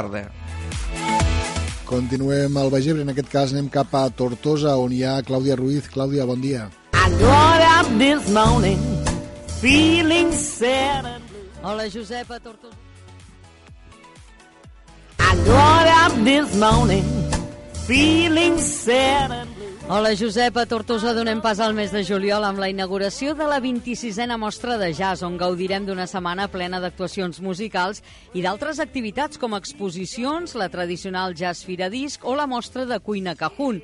[1.89, 5.57] Continuem al Baix Ebre, en aquest cas anem cap a Tortosa, on hi ha Clàudia
[5.57, 5.89] Ruiz.
[5.89, 6.69] Clàudia, bon dia.
[8.29, 8.79] Morning
[9.61, 11.23] feeling sad and
[11.61, 12.77] Hola, Josep, a Tortosa.
[15.19, 17.03] I got up this morning
[17.85, 19.58] feeling sad and
[19.91, 20.53] Hola, Josep.
[20.61, 24.75] A Tortosa donem pas al mes de juliol amb la inauguració de la 26a mostra
[24.77, 28.03] de jazz, on gaudirem d'una setmana plena d'actuacions musicals
[28.37, 33.33] i d'altres activitats com exposicions, la tradicional Jazz Fira Disc o la mostra de cuina
[33.33, 33.79] Cajun.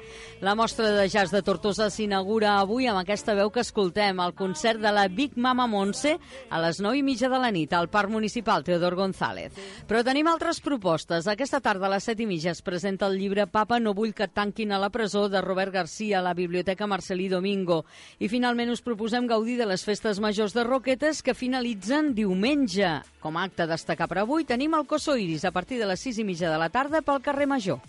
[0.46, 4.86] La mostra de jazz de Tortosa s'inaugura avui amb aquesta veu que escoltem, el concert
[4.86, 6.20] de la Big Mama Montse
[6.52, 9.58] a les 9 i mitja de la nit al Parc Municipal Teodor González.
[9.90, 11.26] Però tenim altres propostes.
[11.26, 14.30] Aquesta tarda a les 7 i mitja es presenta el llibre Papa no vull que
[14.30, 17.86] et tanquin a la presó de Robert García Garcia a la Biblioteca Marcelí Domingo.
[18.20, 22.90] I finalment us proposem gaudir de les festes majors de Roquetes que finalitzen diumenge.
[23.24, 26.02] Com a acte a destacar per avui tenim el Coso Iris a partir de les
[26.04, 27.80] 6 i mitja de la tarda pel carrer Major.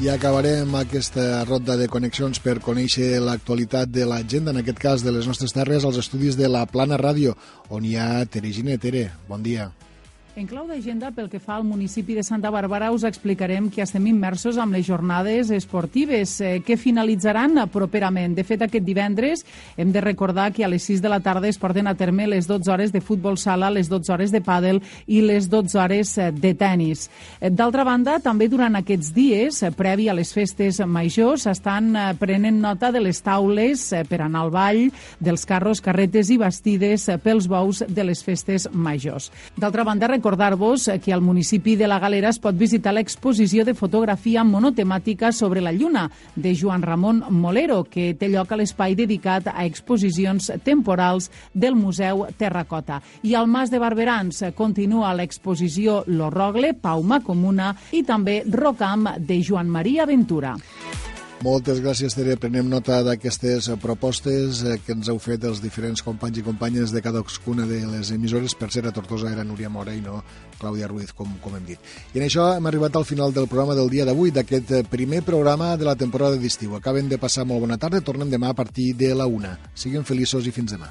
[0.00, 5.12] I acabarem aquesta ronda de connexions per conèixer l'actualitat de l'agenda, en aquest cas de
[5.12, 7.36] les nostres terres, als estudis de la Plana Ràdio,
[7.68, 9.10] on hi ha Teregina Tere.
[9.28, 9.68] Bon dia.
[10.38, 14.04] En clau d'agenda, pel que fa al municipi de Santa Bàrbara, us explicarem que estem
[14.06, 18.36] immersos amb les jornades esportives eh, que finalitzaran properament.
[18.36, 19.42] De fet, aquest divendres
[19.74, 22.46] hem de recordar que a les 6 de la tarda es porten a terme les
[22.46, 24.78] 12 hores de futbol sala, les 12 hores de pàdel
[25.08, 27.08] i les 12 hores eh, de tennis.
[27.40, 31.90] Eh, d'altra banda, també durant aquests dies, previ a les festes majors, estan
[32.22, 34.84] prenent nota de les taules per anar al ball,
[35.18, 39.32] dels carros, carretes i bastides pels bous de les festes majors.
[39.58, 43.72] D'altra banda, recordar recordar-vos que al municipi de la Galera es pot visitar l'exposició de
[43.72, 49.48] fotografia monotemàtica sobre la Lluna de Joan Ramon Molero, que té lloc a l'espai dedicat
[49.48, 53.00] a exposicions temporals del Museu Terracota.
[53.22, 59.40] I al Mas de Barberans continua l'exposició Lo Rogle, Pauma Comuna i també Rocam de
[59.40, 60.58] Joan Maria Ventura.
[61.38, 62.34] Moltes gràcies, Tere.
[62.34, 66.98] Prenem nota d'aquestes propostes eh, que ens heu fet els diferents companys i companyes de
[66.98, 68.56] cadascuna de les emissores.
[68.58, 70.18] Per ser a Tortosa era Núria Mora i no
[70.58, 71.92] Clàudia Ruiz, com, com hem dit.
[72.10, 75.22] I en això hem arribat al final del programa del dia d'avui, d'aquest eh, primer
[75.22, 76.74] programa de la temporada d'estiu.
[76.74, 79.54] Acaben de passar molt bona tarda, tornem demà a partir de la una.
[79.78, 80.90] Siguin feliços i fins demà.